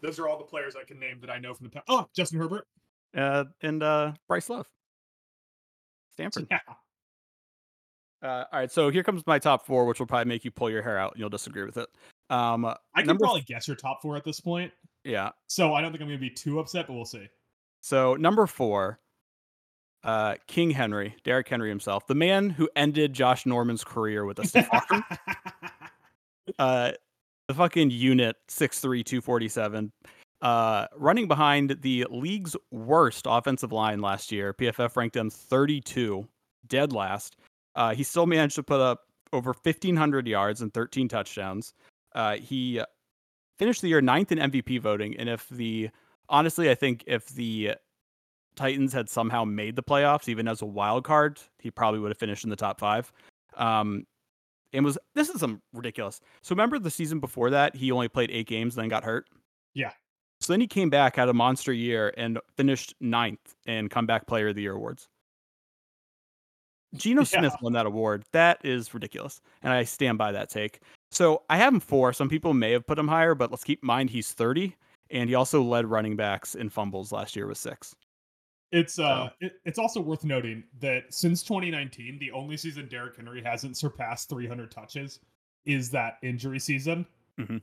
[0.00, 1.84] Those are all the players I can name that I know from the past.
[1.88, 2.66] Oh, Justin Herbert.
[3.14, 4.66] Uh, and uh, Bryce Love,
[6.12, 6.46] Stanford.
[6.50, 6.58] Yeah.
[8.22, 10.70] Uh, all right, so here comes my top four, which will probably make you pull
[10.70, 11.88] your hair out, and you'll disagree with it.
[12.30, 14.72] Um, I can probably guess your top four at this point.
[15.04, 15.30] yeah.
[15.48, 17.28] So I don't think I'm going to be too upset, but we'll see.
[17.82, 19.00] So number four,
[20.04, 24.46] uh, King Henry, Derrick Henry himself, the man who ended Josh Norman's career with a
[24.46, 25.04] stiff arm.
[26.58, 26.92] uh,
[27.48, 29.90] the fucking unit, six three two forty seven,
[30.42, 34.54] uh, running behind the league's worst offensive line last year.
[34.54, 36.26] PFF ranked him 32,
[36.68, 37.36] dead last.
[37.74, 39.02] Uh, he still managed to put up
[39.32, 41.74] over 1,500 yards and 13 touchdowns.
[42.14, 42.82] Uh, he
[43.58, 45.90] finished the year ninth in MVP voting, and if the
[46.28, 47.74] honestly, I think if the
[48.56, 52.18] Titans had somehow made the playoffs, even as a wild card, he probably would have
[52.18, 53.12] finished in the top five.
[53.56, 54.06] Um,
[54.72, 56.20] and was this is some ridiculous.
[56.42, 59.26] So remember the season before that, he only played eight games, then got hurt.
[59.74, 59.92] Yeah.
[60.40, 64.48] So then he came back, had a monster year, and finished ninth in comeback player
[64.48, 65.08] of the year awards.
[66.94, 68.24] Geno Smith won that award.
[68.32, 70.80] That is ridiculous, and I stand by that take.
[71.10, 72.12] So I have him four.
[72.12, 74.76] Some people may have put him higher, but let's keep in mind he's 30,
[75.10, 77.94] and he also led running backs in fumbles last year with six.
[78.72, 83.42] It's uh, it, it's also worth noting that since 2019, the only season Derrick Henry
[83.42, 85.18] hasn't surpassed 300 touches
[85.64, 87.04] is that injury season.
[87.38, 87.60] Mhm.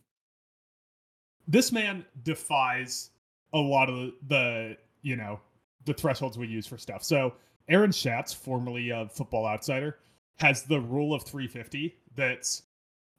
[1.47, 3.11] This man defies
[3.53, 5.39] a lot of the you know
[5.85, 7.03] the thresholds we use for stuff.
[7.05, 7.35] So
[7.69, 9.99] Aaron Schatz, formerly of Football Outsider,
[10.39, 12.63] has the rule of 350 that's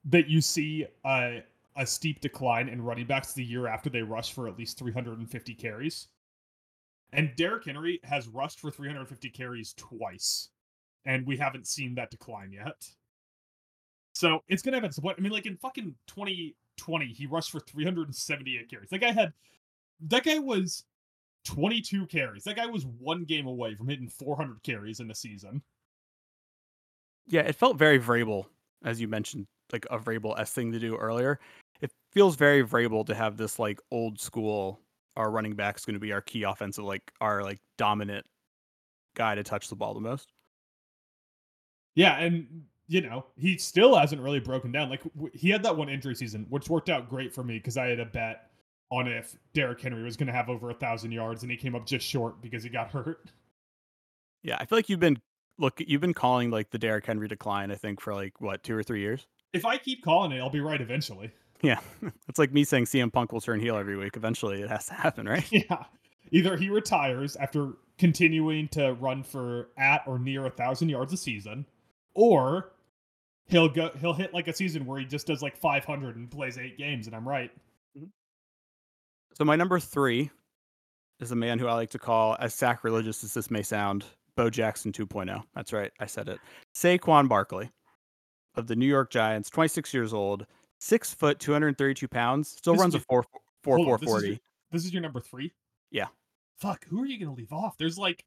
[0.08, 1.42] that you see a
[1.76, 5.54] a steep decline in running backs the year after they rush for at least 350
[5.54, 6.08] carries.
[7.12, 10.48] And Derrick Henry has rushed for 350 carries twice,
[11.06, 12.84] and we haven't seen that decline yet.
[14.12, 14.88] So it's gonna happen.
[14.88, 15.06] at some.
[15.06, 18.90] I mean, like in fucking 2020, he rushed for 378 carries.
[18.90, 19.32] That guy had,
[20.08, 20.84] that guy was
[21.44, 22.44] 22 carries.
[22.44, 25.62] That guy was one game away from hitting 400 carries in a season.
[27.28, 28.48] Yeah, it felt very variable,
[28.84, 31.38] as you mentioned, like a Vrabel s thing to do earlier.
[31.80, 34.80] It feels very Vrabel to have this like old school.
[35.16, 38.24] Our running back is going to be our key offensive, like our like dominant
[39.14, 40.32] guy to touch the ball the most.
[41.94, 44.88] Yeah, and you know he still hasn't really broken down.
[44.88, 47.76] Like w- he had that one injury season, which worked out great for me because
[47.76, 48.50] I had a bet
[48.90, 51.74] on if Derrick Henry was going to have over a thousand yards, and he came
[51.74, 53.30] up just short because he got hurt.
[54.42, 55.20] Yeah, I feel like you've been
[55.58, 57.70] look, you've been calling like the Derrick Henry decline.
[57.70, 59.26] I think for like what two or three years.
[59.52, 61.32] If I keep calling it, I'll be right eventually.
[61.62, 61.80] Yeah,
[62.28, 64.16] it's like me saying CM Punk will turn heel every week.
[64.16, 65.46] Eventually, it has to happen, right?
[65.52, 65.84] Yeah.
[66.30, 71.16] Either he retires after continuing to run for at or near a thousand yards a
[71.16, 71.64] season,
[72.12, 72.72] or
[73.46, 76.58] he'll go he'll hit like a season where he just does like 500 and plays
[76.58, 77.50] eight games, and I'm right.
[77.96, 78.08] Mm-hmm.
[79.32, 80.30] So my number three
[81.18, 84.04] is a man who I like to call, as sacrilegious as this may sound,
[84.36, 85.42] Bo Jackson 2.0.
[85.54, 86.40] That's right, I said it.
[86.74, 87.70] Saquon Barkley
[88.58, 90.46] of the New York Giants, 26 years old,
[90.80, 93.24] six foot, 232 pounds, still This runs a four
[93.62, 94.38] four four on, this is your-
[94.70, 95.52] This is your number three.
[95.90, 96.08] Yeah.
[96.58, 96.84] Fuck.
[96.88, 97.76] Who are you gonna leave off?
[97.78, 98.24] There's like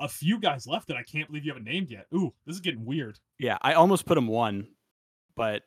[0.00, 2.06] a few guys left that I can't believe you haven't named yet.
[2.14, 3.18] Ooh, this is getting weird.
[3.38, 4.68] Yeah, I almost put him one,
[5.36, 5.62] but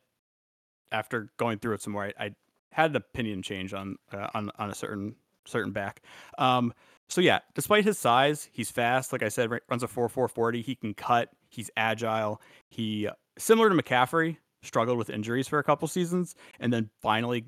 [0.92, 2.30] after going through it some more, I, I
[2.72, 5.16] had an opinion change on uh, on on a certain
[5.46, 6.02] certain back.
[6.38, 6.72] Um,
[7.08, 9.12] so yeah, despite his size, he's fast.
[9.12, 10.62] Like I said, runs a four four forty.
[10.62, 11.30] He can cut.
[11.48, 12.40] He's agile.
[12.68, 13.08] He
[13.40, 17.44] similar to McCaffrey, struggled with injuries for a couple seasons, and then finally.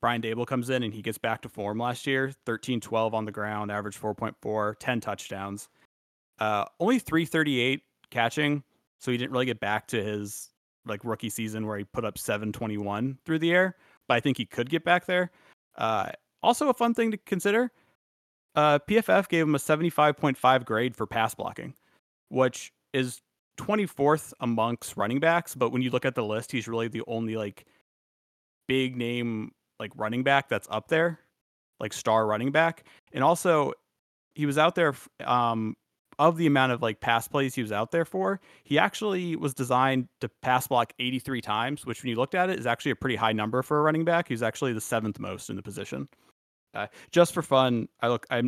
[0.00, 3.24] Brian Daboll comes in and he gets back to form last year 13 12 on
[3.24, 5.70] the ground, average 4.4, 10 touchdowns.
[6.38, 7.80] Uh, only 338
[8.10, 8.62] catching,
[8.98, 10.50] so he didn't really get back to his
[10.84, 13.76] like rookie season where he put up 721 through the air,
[14.06, 15.30] but I think he could get back there.
[15.78, 16.10] Uh,
[16.42, 17.72] also, a fun thing to consider
[18.54, 21.74] uh, PFF gave him a 75.5 grade for pass blocking,
[22.28, 23.20] which is
[23.58, 25.54] 24th amongst running backs.
[25.54, 27.66] But when you look at the list, he's really the only like
[28.68, 31.20] big name like running back that's up there,
[31.80, 32.84] like star running back.
[33.12, 33.72] And also,
[34.34, 34.94] he was out there
[35.24, 35.76] um,
[36.18, 38.40] of the amount of like pass plays he was out there for.
[38.64, 42.58] He actually was designed to pass block 83 times, which when you looked at it
[42.58, 44.28] is actually a pretty high number for a running back.
[44.28, 46.08] He's actually the seventh most in the position.
[46.74, 48.26] Uh, just for fun, I look.
[48.30, 48.42] I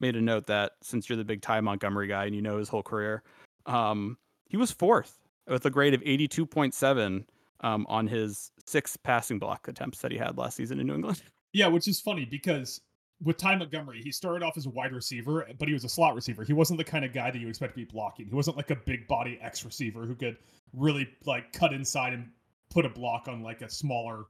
[0.00, 2.68] made a note that since you're the big Ty Montgomery guy and you know his
[2.68, 3.22] whole career,
[3.68, 7.24] um, he was fourth with a grade of 82.7
[7.60, 11.22] um, on his six passing block attempts that he had last season in New England.
[11.54, 12.82] Yeah, which is funny because
[13.24, 16.14] with Ty Montgomery, he started off as a wide receiver, but he was a slot
[16.14, 16.44] receiver.
[16.44, 18.26] He wasn't the kind of guy that you expect to be blocking.
[18.26, 20.36] He wasn't like a big body X receiver who could
[20.74, 22.28] really like cut inside and
[22.70, 24.26] put a block on like a smaller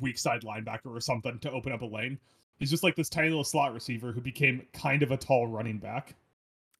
[0.00, 2.18] weak side linebacker or something to open up a lane.
[2.58, 5.78] He's just like this tiny little slot receiver who became kind of a tall running
[5.78, 6.16] back.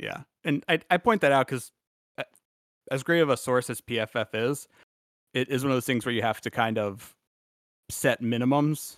[0.03, 0.23] Yeah.
[0.45, 1.71] And I, I point that out because
[2.19, 2.25] uh,
[2.91, 4.69] as great of a source as PFF is,
[5.33, 7.15] it is one of those things where you have to kind of
[7.89, 8.97] set minimums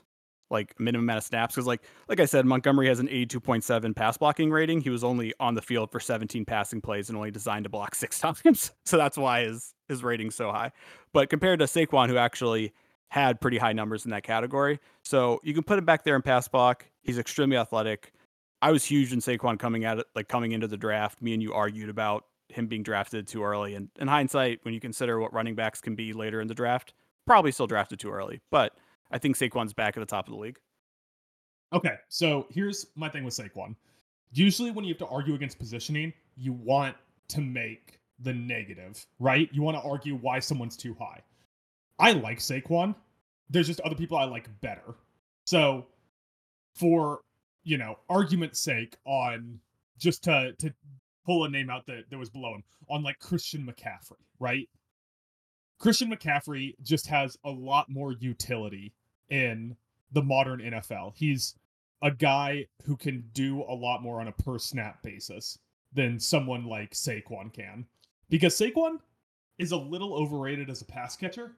[0.50, 4.16] like minimum amount of snaps because like like I said, Montgomery has an 82.7 pass
[4.16, 4.80] blocking rating.
[4.80, 7.94] He was only on the field for 17 passing plays and only designed to block
[7.94, 8.70] six times.
[8.84, 10.72] So that's why his his rating's so high.
[11.12, 12.72] But compared to Saquon, who actually
[13.08, 14.80] had pretty high numbers in that category.
[15.04, 16.84] So you can put him back there in pass block.
[17.02, 18.12] He's extremely athletic.
[18.64, 21.20] I was huge in Saquon coming at it, like coming into the draft.
[21.20, 23.74] Me and you argued about him being drafted too early.
[23.74, 26.94] And in hindsight, when you consider what running backs can be later in the draft,
[27.26, 28.40] probably still drafted too early.
[28.50, 28.72] But
[29.10, 30.58] I think Saquon's back at the top of the league.
[31.74, 33.76] Okay, so here's my thing with Saquon.
[34.32, 36.96] Usually, when you have to argue against positioning, you want
[37.28, 39.50] to make the negative, right?
[39.52, 41.20] You want to argue why someone's too high.
[41.98, 42.94] I like Saquon.
[43.50, 44.94] There's just other people I like better.
[45.44, 45.84] So,
[46.74, 47.20] for
[47.64, 49.60] you know, argument's sake, on
[49.98, 50.72] just to to
[51.26, 54.68] pull a name out that, that was below him, on like Christian McCaffrey, right?
[55.78, 58.92] Christian McCaffrey just has a lot more utility
[59.30, 59.76] in
[60.12, 61.12] the modern NFL.
[61.16, 61.54] He's
[62.02, 65.58] a guy who can do a lot more on a per snap basis
[65.92, 67.86] than someone like Saquon can.
[68.28, 68.98] Because Saquon
[69.58, 71.56] is a little overrated as a pass catcher.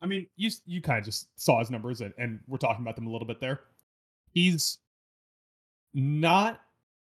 [0.00, 2.96] I mean, you you kind of just saw his numbers and, and we're talking about
[2.96, 3.60] them a little bit there.
[4.32, 4.78] He's
[5.98, 6.60] not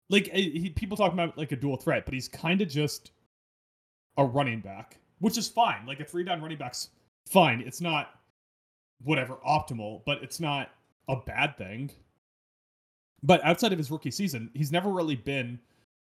[0.09, 3.11] like eh, he, people talk about like a dual threat, but he's kind of just
[4.17, 5.85] a running back, which is fine.
[5.87, 6.89] Like a three down running back's
[7.27, 7.61] fine.
[7.61, 8.09] It's not
[9.03, 10.69] whatever optimal, but it's not
[11.07, 11.91] a bad thing.
[13.23, 15.59] But outside of his rookie season, he's never really been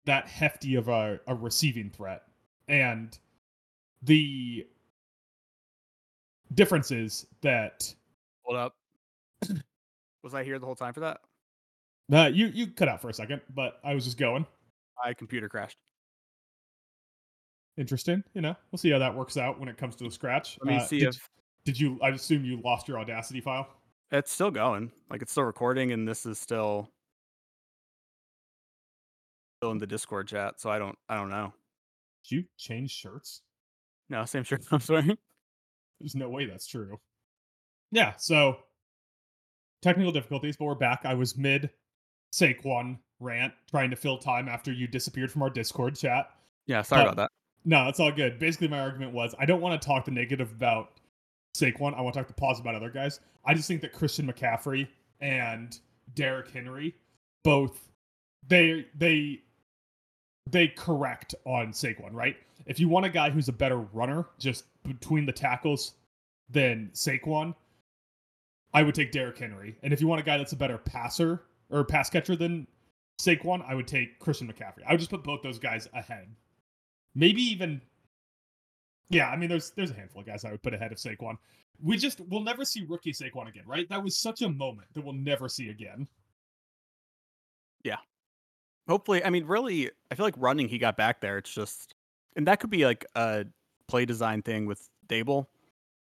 [0.06, 2.24] that hefty of a, a receiving threat.
[2.68, 3.18] And
[4.04, 4.68] the
[6.54, 7.94] difference is that
[8.44, 8.76] Hold up.
[10.24, 11.22] Was I here the whole time for that?
[12.14, 14.46] Uh, you you cut out for a second, but I was just going.
[15.04, 15.78] My computer crashed.
[17.78, 18.56] Interesting, you know.
[18.72, 20.58] We'll see how that works out when it comes to the scratch.
[20.64, 21.30] Let me Uh, see did, if
[21.66, 22.00] did you?
[22.02, 23.68] I assume you lost your Audacity file.
[24.12, 24.92] it's still going.
[25.10, 26.90] Like it's still recording, and this is still
[29.60, 30.62] still in the Discord chat.
[30.62, 31.54] So I don't I don't know.
[32.30, 33.42] Did you change shirts?
[34.10, 35.18] No, same shirt I'm swearing.
[36.00, 36.98] There's no way that's true.
[37.92, 38.58] Yeah, so
[39.82, 41.02] technical difficulties, but we're back.
[41.04, 41.70] I was mid
[42.34, 46.30] Saquon rant trying to fill time after you disappeared from our Discord chat.
[46.68, 47.32] Yeah, sorry Um, about that.
[47.64, 48.38] No, it's all good.
[48.40, 51.00] Basically, my argument was I don't want to talk the negative about
[51.56, 51.96] Saquon.
[51.96, 53.20] I want to talk the positive about other guys.
[53.46, 54.88] I just think that Christian McCaffrey
[55.22, 55.80] and
[56.14, 56.94] Derrick Henry
[57.44, 57.90] both
[58.48, 59.42] they they
[60.52, 62.38] they correct on Saquon, right?
[62.68, 65.94] If you want a guy who's a better runner, just between the tackles
[66.50, 67.56] than Saquon,
[68.74, 69.76] I would take Derrick Henry.
[69.82, 71.42] And if you want a guy that's a better passer
[71.76, 72.66] or pass catcher than
[73.22, 74.84] Saquon, I would take Christian McCaffrey.
[74.88, 76.28] I would just put both those guys ahead.
[77.14, 77.82] Maybe even
[79.10, 81.38] Yeah, I mean there's there's a handful of guys I would put ahead of Saquon.
[81.82, 83.88] We just we'll never see rookie Saquon again, right?
[83.90, 86.08] That was such a moment that we'll never see again.
[87.84, 87.98] Yeah.
[88.88, 91.38] Hopefully, I mean, really, I feel like running he got back there.
[91.38, 91.94] It's just,
[92.36, 93.46] and that could be like a
[93.88, 95.48] play design thing with Daboll,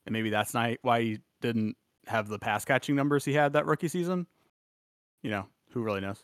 [0.07, 3.67] and maybe that's not why he didn't have the pass catching numbers he had that
[3.67, 4.27] rookie season.
[5.23, 6.23] You know, who really knows?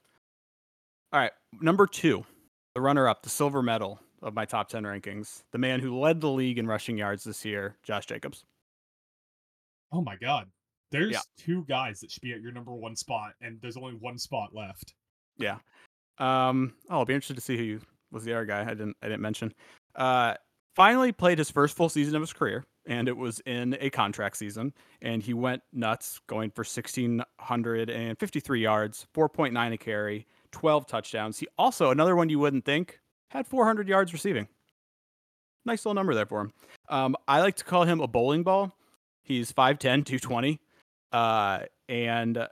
[1.13, 2.25] All right, number two,
[2.75, 6.21] the runner up, the silver medal of my top 10 rankings, the man who led
[6.21, 8.45] the league in rushing yards this year, Josh Jacobs.
[9.93, 10.49] Oh my god.
[10.91, 11.21] There's Yeah.
[11.39, 14.55] two guys that should be at your number one spot, and there's only one spot
[14.55, 14.95] left.
[15.37, 15.59] Yeah.
[16.19, 17.81] Um, oh, I'll be interested to see who you,
[18.11, 19.55] was the other guy I didn't I didn't mention.
[19.95, 20.35] Uh,
[20.75, 24.37] finally played his first full season of his career, and it was in a contract
[24.37, 29.55] season, and he went nuts, going for sixteen hundred and fifty three yards, four point
[29.55, 31.39] nine a carry, 12 touchdowns.
[31.39, 34.49] He also, another one you wouldn't think, had 400 yards receiving.
[35.65, 36.53] Nice little number there for him.
[36.89, 38.75] Um, I like to call him a bowling ball.
[39.23, 40.61] He's 5'10, 220.
[41.13, 42.49] Uh, and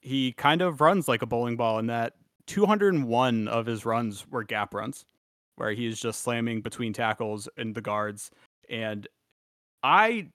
[0.00, 2.14] he kind of runs like a bowling ball in that
[2.46, 5.04] 201 of his runs were gap runs,
[5.56, 8.30] where he's just slamming between tackles and the guards.
[8.68, 9.06] And
[9.82, 10.28] I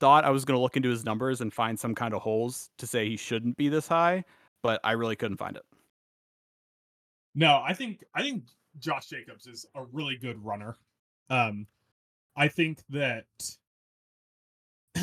[0.00, 2.70] thought I was going to look into his numbers and find some kind of holes
[2.78, 4.24] to say he shouldn't be this high,
[4.62, 5.64] but I really couldn't find it.
[7.34, 8.44] No, I think I think
[8.78, 10.76] Josh Jacobs is a really good runner.
[11.30, 11.66] Um,
[12.36, 13.26] I think that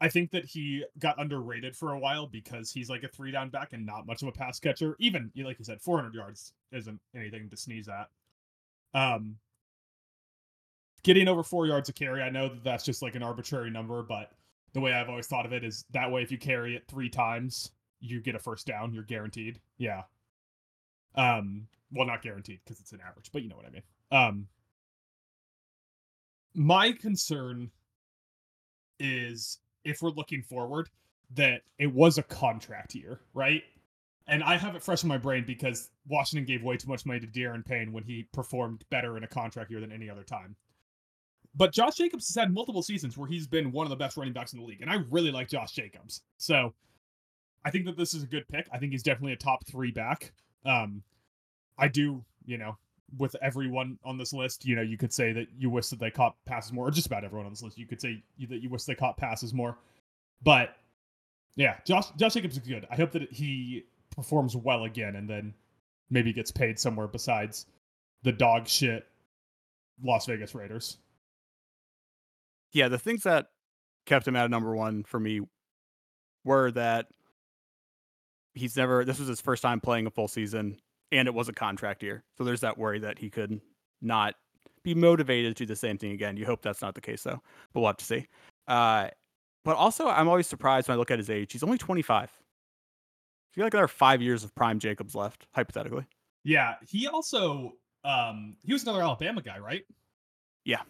[0.00, 3.48] I think that he got underrated for a while because he's like a three down
[3.50, 4.96] back and not much of a pass catcher.
[4.98, 8.08] Even like you said, 400 yards isn't anything to sneeze at.
[8.92, 9.36] Um,
[11.04, 14.02] getting over four yards of carry, I know that that's just like an arbitrary number,
[14.02, 14.32] but
[14.72, 17.08] the way I've always thought of it is that way if you carry it three
[17.08, 18.92] times, you get a first down.
[18.92, 19.60] You're guaranteed.
[19.78, 20.02] Yeah.
[21.14, 23.82] Um, well, not guaranteed because it's an average, but you know what I mean.
[24.10, 24.48] Um,
[26.54, 27.70] my concern
[28.98, 30.88] is if we're looking forward
[31.34, 33.62] that it was a contract year, right?
[34.26, 37.20] And I have it fresh in my brain because Washington gave way too much money
[37.20, 40.56] to Daron Payne when he performed better in a contract year than any other time.
[41.56, 44.32] But Josh Jacobs has had multiple seasons where he's been one of the best running
[44.32, 46.22] backs in the league, and I really like Josh Jacobs.
[46.36, 46.74] So
[47.64, 48.66] I think that this is a good pick.
[48.72, 50.32] I think he's definitely a top three back.
[50.64, 51.02] Um,
[51.78, 52.76] I do, you know,
[53.18, 56.10] with everyone on this list, you know, you could say that you wish that they
[56.10, 57.78] caught passes more, or just about everyone on this list.
[57.78, 59.78] You could say that you wish they caught passes more.
[60.42, 60.76] But
[61.56, 62.86] yeah, Josh Josh Jacobs is good.
[62.90, 63.84] I hope that he
[64.14, 65.54] performs well again and then
[66.10, 67.66] maybe gets paid somewhere besides
[68.22, 69.06] the dog shit
[70.02, 70.98] Las Vegas Raiders.
[72.74, 73.46] Yeah, the things that
[74.04, 75.40] kept him out of number one for me
[76.44, 77.06] were that
[78.52, 80.76] he's never this was his first time playing a full season
[81.10, 82.24] and it was a contract year.
[82.36, 83.60] So there's that worry that he could
[84.02, 84.34] not
[84.82, 86.36] be motivated to do the same thing again.
[86.36, 87.40] You hope that's not the case though,
[87.72, 88.26] but we'll have to see.
[88.68, 89.08] Uh,
[89.64, 91.52] but also, I'm always surprised when I look at his age.
[91.52, 92.24] He's only 25.
[92.24, 92.28] I
[93.54, 96.04] feel like there are five years of prime Jacobs left, hypothetically.
[96.42, 97.72] Yeah, he also
[98.04, 99.82] um he was another Alabama guy, right?
[100.64, 100.82] Yeah.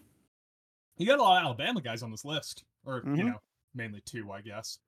[0.97, 3.17] He got a lot of Alabama guys on this list, or Mhm.
[3.19, 3.41] you know,
[3.75, 4.79] mainly two, I guess.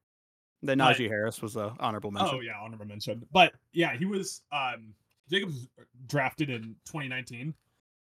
[0.63, 2.35] Then But- Najee Harris was a honorable mention.
[2.37, 3.27] Oh yeah, honorable mention.
[3.33, 4.95] But yeah, he was um
[5.29, 7.55] Jacobs was drafted in 2019.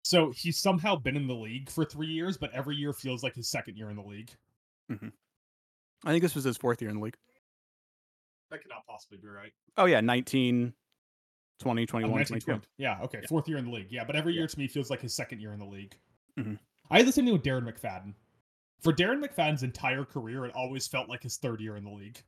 [0.04, 3.34] So he's somehow been in the league for three years, but every year feels like
[3.34, 4.32] his second year in the league.
[4.92, 7.18] I think this was his fourth year in the league.
[8.52, 9.52] That could not possibly be right.
[9.78, 10.74] Oh yeah, 19,
[11.60, 12.46] 20, Oh, 21, 19, 22.
[12.46, 12.68] 20.
[12.78, 13.20] Yeah, okay.
[13.22, 13.28] Yeah.
[13.28, 13.92] Fourth year in the league.
[13.92, 14.40] Yeah, but every Yeah.
[14.42, 15.98] year to me feels like his second year in the league.
[16.38, 16.60] Mhm.
[16.90, 18.14] I had the same thing with Darren McFadden.
[18.82, 22.22] For Darren McFadden's entire career, it always felt like his third year in the league.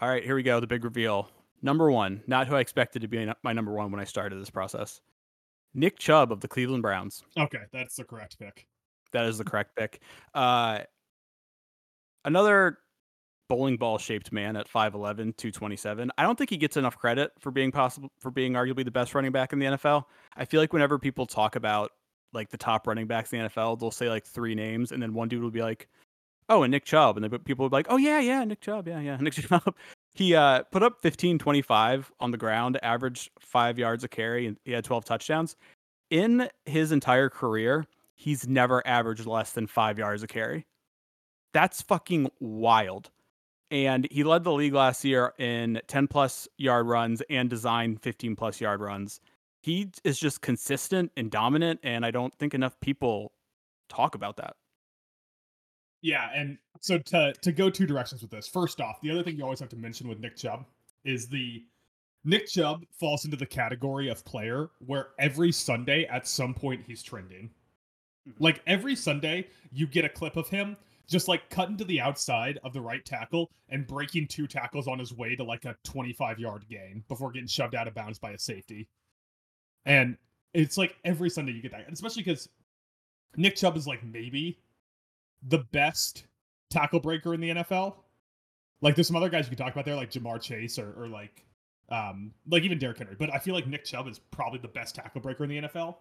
[0.00, 0.60] All right, here we go.
[0.60, 1.28] The big reveal.
[1.62, 4.50] Number one, not who I expected to be my number one when I started this
[4.50, 5.00] process.
[5.74, 7.22] Nick Chubb of the Cleveland Browns.
[7.38, 8.66] Okay, that's the correct pick.
[9.12, 10.00] That is the correct pick.
[10.34, 10.80] Uh,
[12.24, 12.78] another
[13.48, 16.10] bowling ball shaped man at 5'11, 227.
[16.16, 19.14] I don't think he gets enough credit for being possible for being arguably the best
[19.14, 20.04] running back in the NFL.
[20.36, 21.90] I feel like whenever people talk about
[22.32, 25.14] like the top running backs in the NFL, they'll say like three names and then
[25.14, 25.88] one dude will be like,
[26.48, 28.88] "Oh, and Nick Chubb." And then people will be like, "Oh yeah, yeah, Nick Chubb.
[28.88, 29.74] Yeah, yeah, Nick Chubb."
[30.14, 34.56] He uh, put up 15 25 on the ground, averaged 5 yards a carry and
[34.64, 35.56] he had 12 touchdowns.
[36.10, 40.66] In his entire career, he's never averaged less than 5 yards a carry.
[41.52, 43.10] That's fucking wild
[43.70, 48.36] and he led the league last year in 10 plus yard runs and design 15
[48.36, 49.20] plus yard runs.
[49.62, 53.32] He is just consistent and dominant, and I don't think enough people
[53.88, 54.56] talk about that.
[56.02, 58.48] Yeah, and so to to go two directions with this.
[58.48, 60.64] First off, the other thing you always have to mention with Nick Chubb
[61.04, 61.64] is the
[62.24, 67.02] Nick Chubb falls into the category of player where every Sunday at some point he's
[67.02, 67.50] trending.
[68.26, 68.34] Mhm.
[68.38, 72.58] Like every Sunday you get a clip of him just like cutting to the outside
[72.62, 76.38] of the right tackle and breaking two tackles on his way to like a 25
[76.38, 78.88] yard gain before getting shoved out of bounds by a safety.
[79.86, 80.16] And
[80.54, 82.48] it's like every Sunday you get that, and especially because
[83.36, 84.58] Nick Chubb is like maybe
[85.48, 86.24] the best
[86.70, 87.96] tackle breaker in the NFL.
[88.80, 91.08] Like there's some other guys you could talk about there, like Ja'Marr Chase or, or
[91.08, 91.44] like
[91.90, 93.16] um like even Derrick Henry.
[93.18, 95.96] But I feel like Nick Chubb is probably the best tackle breaker in the NFL.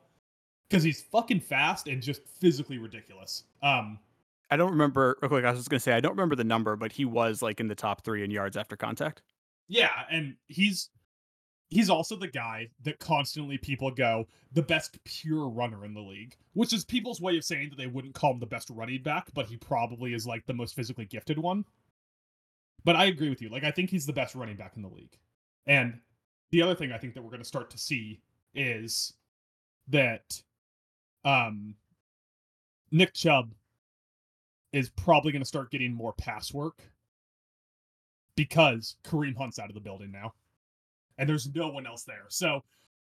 [0.70, 3.44] Because he's fucking fast and just physically ridiculous.
[3.62, 4.00] Um
[4.52, 5.18] I don't remember.
[5.22, 7.42] Real quick, I was just gonna say I don't remember the number, but he was
[7.42, 9.22] like in the top three in yards after contact.
[9.68, 10.90] Yeah, and he's
[11.70, 16.36] he's also the guy that constantly people go the best pure runner in the league,
[16.54, 19.30] which is people's way of saying that they wouldn't call him the best running back,
[19.34, 21.66] but he probably is like the most physically gifted one.
[22.84, 23.50] But I agree with you.
[23.50, 25.18] Like I think he's the best running back in the league.
[25.68, 26.00] And
[26.52, 28.22] the other thing I think that we're going to start to see
[28.56, 29.14] is
[29.90, 30.42] that
[31.24, 31.76] um,
[32.92, 33.54] Nick Chubb
[34.72, 36.82] is probably going to start getting more pass work
[38.36, 40.34] because Kareem Hunt's out of the building now,
[41.20, 42.26] and there's no one else there.
[42.30, 42.64] So,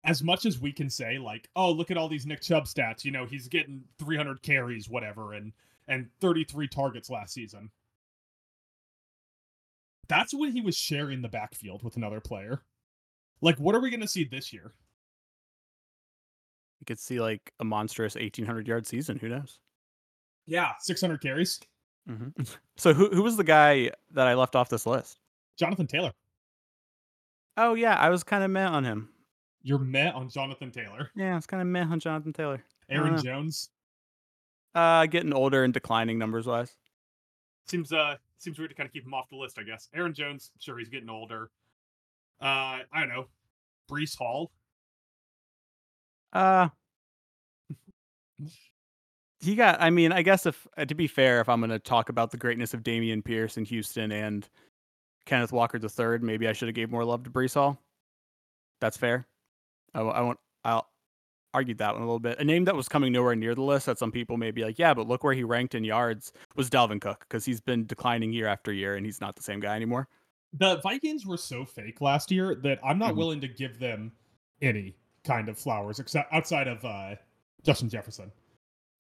[0.02, 3.04] as much as we can say, like, oh, look at all these Nick Chubb stats,
[3.04, 5.52] you know, he's getting 300 carries, whatever, and
[5.86, 7.70] and 33 targets last season.
[10.09, 12.62] That's when he was sharing the backfield with another player.
[13.40, 14.72] Like, what are we going to see this year?
[16.80, 19.18] You could see like a monstrous 1800 yard season.
[19.18, 19.61] Who knows?
[20.46, 21.61] Yeah, 600 carries.
[22.09, 22.42] Mm-hmm.
[22.78, 25.18] So who who was the guy that I left off this list?
[25.59, 26.12] Jonathan Taylor.
[27.59, 29.09] Oh yeah, I was kind of meh on him.
[29.62, 31.11] You're met on Jonathan Taylor.
[31.16, 32.62] Yeah, it's kind of meh on Jonathan Taylor.
[32.88, 33.20] Aaron.
[33.20, 33.68] Jones.
[34.74, 36.72] Uh, getting older and declining numbers wise.
[37.66, 39.88] Seems uh seems weird to kind of keep him off the list, I guess.
[39.92, 41.50] Aaron Jones, sure he's getting older.
[42.40, 43.26] Uh I don't know.
[43.90, 44.52] Breece Hall.
[46.32, 46.68] Uh,
[49.40, 49.80] he got.
[49.80, 52.30] I mean, I guess if uh, to be fair, if I'm going to talk about
[52.30, 54.48] the greatness of Dameon Pierce in Houston and
[55.28, 56.22] Kenneth Walker the third.
[56.22, 57.78] maybe I should have gave more love to Breece Hall.
[58.80, 59.26] That's fair.
[59.94, 60.38] I won't.
[60.64, 60.88] I'll
[61.54, 62.38] argue that one a little bit.
[62.38, 64.78] A name that was coming nowhere near the list that some people may be like,
[64.78, 68.32] yeah, but look where he ranked in yards was Dalvin Cook because he's been declining
[68.32, 70.08] year after year and he's not the same guy anymore.
[70.52, 73.16] The Vikings were so fake last year that I'm not Mhm.
[73.16, 74.12] willing to give them
[74.62, 77.16] any kind of flowers except outside of uh
[77.64, 78.30] Justin Jefferson.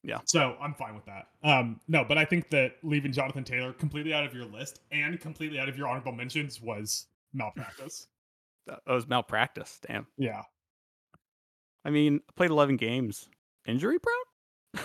[0.04, 0.18] Yeah.
[0.26, 1.26] So I'm fine with that.
[1.42, 5.20] Um no, but I think that leaving Jonathan Taylor completely out of your list and
[5.20, 8.06] completely out of your honorable mentions was malpractice.
[8.66, 9.78] That was malpractice.
[9.88, 10.06] Damn.
[10.18, 10.42] yeah.
[11.86, 13.26] I mean, played 11 games.
[13.66, 14.84] Injury prone?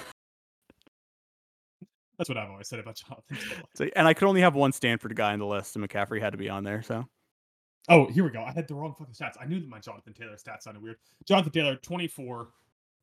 [2.18, 3.64] That's what I've always said about Jonathan Taylor.
[3.76, 6.32] So, and I could only have one Stanford guy on the list, and McCaffrey had
[6.32, 6.82] to be on there.
[6.82, 7.05] So
[7.89, 8.41] Oh, here we go.
[8.41, 9.34] I had the wrong fucking stats.
[9.41, 10.95] I knew that my Jonathan Taylor stats sounded weird.
[11.28, 12.47] Jonathan Taylor, 24.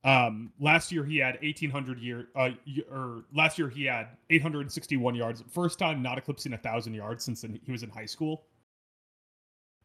[0.02, 2.50] Um, last year he had 1800 year, uh,
[2.90, 5.44] or last year he had 861 yards.
[5.50, 8.44] First time not eclipsing a thousand yards since he was in high school.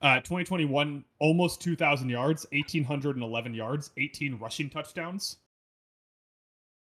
[0.01, 5.37] Uh, 2021, almost 2,000 yards, 1,811 yards, 18 rushing touchdowns,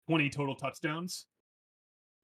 [0.08, 1.26] 20 total touchdowns.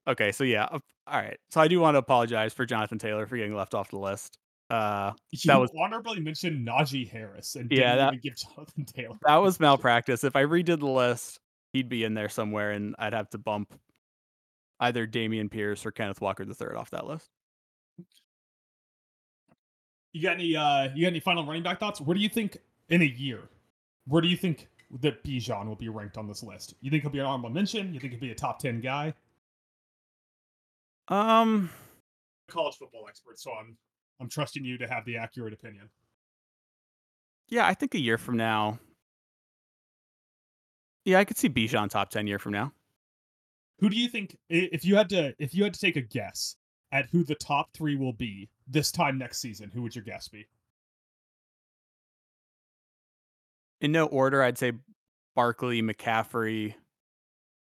[0.08, 1.38] okay, so yeah, uh, all right.
[1.52, 4.38] So I do want to apologize for Jonathan Taylor for getting left off the list.
[4.74, 9.18] Uh, You That was- honorably mentioned Najee Harris and Yeah, that- give Jonathan Taylor.
[9.26, 10.24] that was malpractice.
[10.24, 11.40] If I redid the list,
[11.74, 13.80] he'd be in there somewhere, and I'd have to bump
[14.80, 17.30] either Dameon Pierce or Kenneth Walker III off that list.
[20.12, 22.00] You got any uh you got any final running back thoughts?
[22.02, 22.58] Where do you think
[22.90, 23.50] in a year?
[24.06, 24.70] Where do you think
[25.02, 26.76] that Bijan will be ranked on this list?
[26.82, 27.94] You think he'll be an honorable mention?
[27.94, 29.14] You think he'll be a top ten guy?
[31.08, 31.70] Um,
[32.48, 33.76] College football expert, so I'm
[34.20, 35.90] I'm trusting you to have the accurate opinion.
[37.50, 38.80] yeah, I think a year from now.
[41.06, 42.72] Yeah, I could see Bijan top 10 year from now.
[43.80, 46.56] Who do you think if you had to if you had to take a guess
[46.92, 50.30] at who the top three will be this time next season, who would your guess
[50.30, 50.48] be?
[53.82, 54.72] In no order, I'd say
[55.36, 56.76] Barkley, McCaffrey,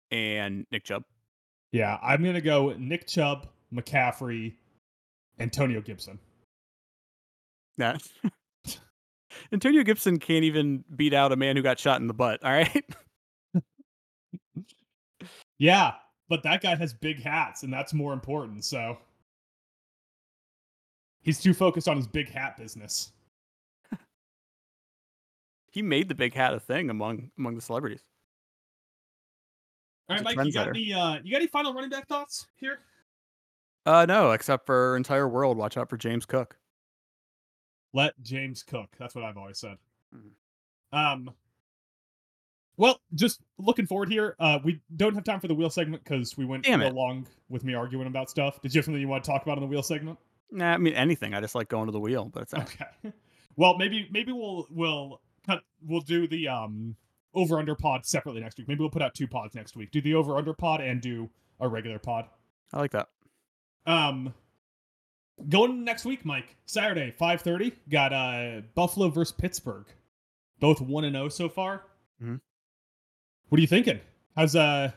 [0.10, 1.04] and Nick Chubb.
[1.72, 4.56] Yeah, I'm gonna go Nick Chubb, McCaffrey,
[5.40, 6.20] Antonio Gibson.
[7.78, 7.98] Yeah.
[9.54, 12.44] Antonio Gibson can't even beat out a man who got shot in the butt.
[12.44, 12.86] All right.
[15.62, 15.92] Yeah,
[16.28, 18.66] but that guy has big hats, and that's more important.
[18.66, 18.98] So
[21.22, 23.12] he's too focused on his big hat business.
[25.72, 28.02] he made the big hat a thing among among the celebrities.
[30.10, 32.80] All right, Mike, you got any uh, you got any final running back thoughts here?
[33.86, 35.58] Uh no, except for entire world.
[35.58, 36.58] Watch out for James Cook.
[37.94, 38.90] Let James cook.
[38.98, 39.78] That's what I've always said.
[40.16, 40.32] Mhm.
[40.94, 41.32] Um.
[42.78, 44.36] Well, just looking forward here.
[44.40, 46.96] Uh, we don't have time for the wheel segment because we went Damn real it.
[46.96, 48.60] long with me arguing about stuff.
[48.62, 50.18] Did you have something you want to talk about in the wheel segment?
[50.52, 51.34] Nah, I mean anything.
[51.34, 52.86] I just like going to the wheel, but it's Okay.
[53.58, 56.96] Well, maybe maybe we'll we'll cut we'll do the um
[57.34, 58.68] over under pod separately next week.
[58.70, 59.92] Maybe we'll put out two pods next week.
[59.92, 61.30] Do the over under pod and do
[61.60, 62.26] a regular pod.
[62.74, 63.10] I like that.
[63.86, 64.34] Um
[65.50, 66.56] going next week, Mike.
[66.66, 69.86] Saturday, 5:30, got uh Buffalo versus Pittsburgh.
[70.60, 71.84] Both 1 and 0 so far.
[72.22, 72.40] Mhm.
[73.50, 74.00] What are you thinking?
[74.36, 74.92] How's uh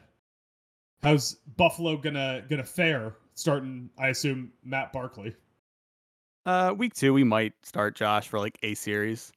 [1.03, 5.34] how's Buffalo gonna gonna fare starting I assume Matt Barkley?
[6.47, 9.32] Uh, week two, we might start Josh for like a series,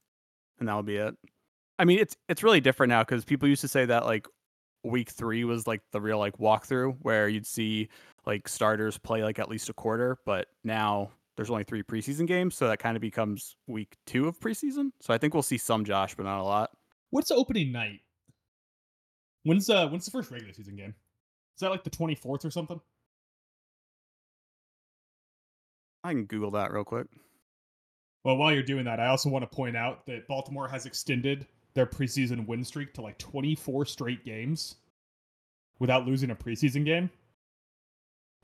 [0.59, 1.15] and that'll be it.
[1.79, 4.27] I mean, it's it's really different now because people used to say that like
[4.83, 7.87] week three was like the real like walkthrough where you'd see
[8.27, 12.55] like starters play like at least a quarter, but now there's only three preseason games,
[12.55, 14.91] so that kind of becomes week two of preseason.
[14.99, 16.71] So I think we'll see some Josh, but not a lot.
[17.09, 18.01] What's opening night?
[19.43, 20.93] When's uh when's the first regular season game?
[21.55, 22.81] Is that like the twenty fourth or something?
[26.03, 27.07] I can Google that real quick.
[28.25, 31.47] Well, while you're doing that, I also want to point out that Baltimore has extended
[31.75, 34.75] their preseason win streak to like 24 straight games
[35.79, 37.09] without losing a preseason game.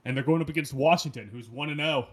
[0.04, 2.08] And they're going up against Washington, who's 1 and 0.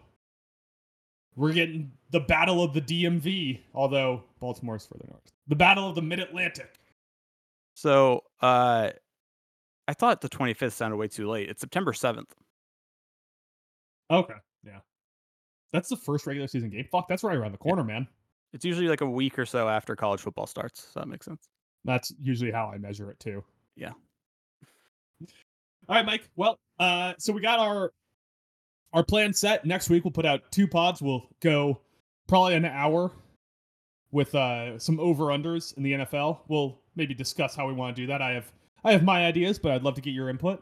[1.35, 5.31] We're getting the battle of the DMV, although Baltimore's further north.
[5.47, 6.79] The battle of the Mid Atlantic.
[7.73, 8.91] So uh,
[9.87, 11.49] I thought the 25th sounded way too late.
[11.49, 12.31] It's September 7th.
[14.09, 14.33] Okay,
[14.65, 14.79] yeah.
[15.71, 16.85] That's the first regular season game.
[16.91, 18.07] Fuck, that's right around the corner, man.
[18.53, 20.89] It's usually like a week or so after college football starts.
[20.93, 21.47] So that makes sense.
[21.85, 23.43] That's usually how I measure it too.
[23.75, 23.91] Yeah.
[25.87, 26.23] All right, Mike.
[26.35, 27.91] Well, uh, so we got our
[28.93, 29.63] our plan set.
[29.65, 31.01] Next week we'll put out two pods.
[31.01, 31.79] We'll go
[32.27, 33.11] probably an hour
[34.11, 36.39] with uh some over unders in the NFL.
[36.49, 38.21] We'll maybe discuss how we want to do that.
[38.21, 38.51] I have
[38.83, 40.61] I have my ideas, but I'd love to get your input.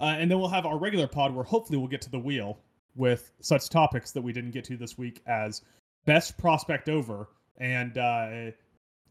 [0.00, 2.58] Uh, and then we'll have our regular pod where hopefully we'll get to the wheel
[2.96, 5.62] with such topics that we didn't get to this week as
[6.06, 8.50] best prospect over and uh,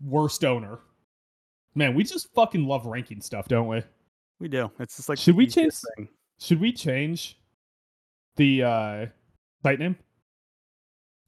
[0.04, 0.80] worst owner.
[1.76, 3.82] Man, we just fucking love ranking stuff, don't we?
[4.40, 4.70] We do.
[4.80, 6.10] It's just like Should the we easiest change- thing.
[6.42, 7.38] Should we change
[8.36, 9.06] the uh,
[9.62, 9.96] site name?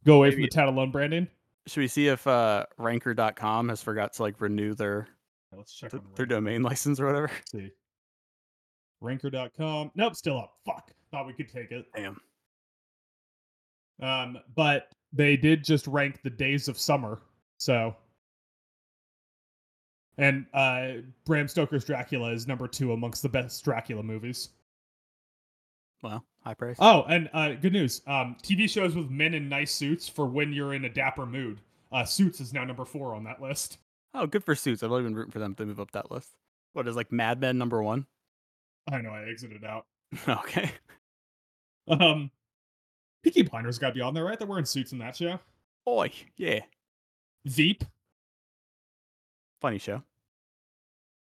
[0.06, 1.28] Go away from the Talent Alone branding.
[1.68, 5.08] Should we see if uh, Ranker.com has forgot to like renew their
[5.56, 7.28] Let's check th- their domain license or whatever?
[7.28, 7.72] Let's see.
[9.02, 9.92] Ranker.com.
[9.94, 10.56] Nope, still up.
[10.66, 10.92] Fuck.
[11.12, 11.86] Thought we could take it.
[11.96, 12.20] Damn.
[14.02, 17.22] Um, but they did just rank the days of summer.
[17.60, 17.96] So
[20.18, 20.94] and uh
[21.26, 24.50] Bram Stoker's Dracula is number two amongst the best Dracula movies.
[26.04, 26.76] Well, high praise.
[26.80, 28.02] Oh, and uh good news.
[28.06, 31.62] Um TV shows with men in nice suits for when you're in a dapper mood.
[31.92, 33.78] Uh Suits is now number four on that list.
[34.14, 34.84] Oh, good for Suits.
[34.84, 36.30] I've always been rooting for them to move up that list.
[36.74, 38.06] What is like Mad Men number one?
[38.92, 39.86] I know I exited out.
[40.28, 40.72] okay.
[41.88, 42.30] Um
[43.24, 44.38] Peaky Blinders gotta be on there, right?
[44.38, 45.40] They're wearing suits in that show.
[45.88, 46.60] Oi, yeah.
[47.46, 47.86] Veep.
[49.62, 50.04] Funny show.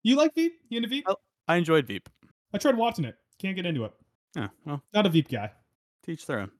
[0.02, 0.58] You like Veep?
[0.68, 1.04] You into Veep?
[1.06, 1.16] Oh.
[1.46, 2.08] I enjoyed Veep.
[2.52, 3.16] I tried watching it.
[3.38, 3.92] Can't get into it.
[4.36, 5.50] Yeah, well, Not a Veep guy.
[6.04, 6.50] teach their own.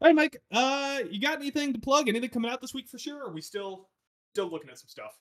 [0.00, 0.36] All right, Mike.
[0.52, 2.08] Uh, you got anything to plug?
[2.08, 3.20] Anything coming out this week for sure?
[3.24, 3.88] Or are we still
[4.32, 5.12] still looking at some stuff?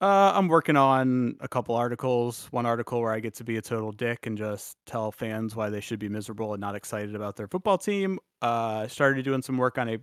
[0.00, 2.46] Uh, I'm working on a couple articles.
[2.52, 5.68] One article where I get to be a total dick and just tell fans why
[5.68, 8.18] they should be miserable and not excited about their football team.
[8.40, 9.98] Uh, started doing some work on a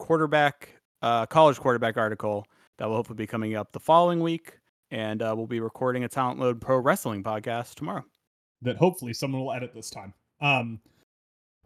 [0.00, 0.70] quarterback,
[1.02, 2.44] uh, college quarterback article
[2.78, 4.58] that will hopefully be coming up the following week.
[4.90, 8.04] And uh, we'll be recording a Talent Alone Pro Wrestling podcast tomorrow.
[8.62, 10.14] That hopefully someone will edit this time.
[10.40, 10.80] Um,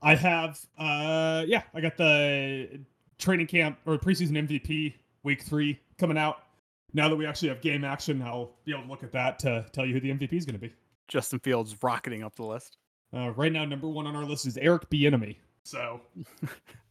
[0.02, 0.60] I have.
[0.78, 2.80] Uh, yeah, I got the
[3.18, 6.44] training camp or preseason MVP week three coming out.
[6.92, 9.64] Now that we actually have game action, I'll be able to look at that to
[9.72, 10.72] tell you who the MVP is going to be.
[11.08, 12.78] Justin Fields rocketing up the list.
[13.14, 15.36] Uh, right now, number one on our list is Eric Bieniemy.
[15.64, 16.00] So,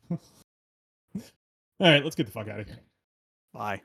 [0.12, 0.20] all
[1.80, 2.80] right, let's get the fuck out of here.
[3.54, 3.82] Bye.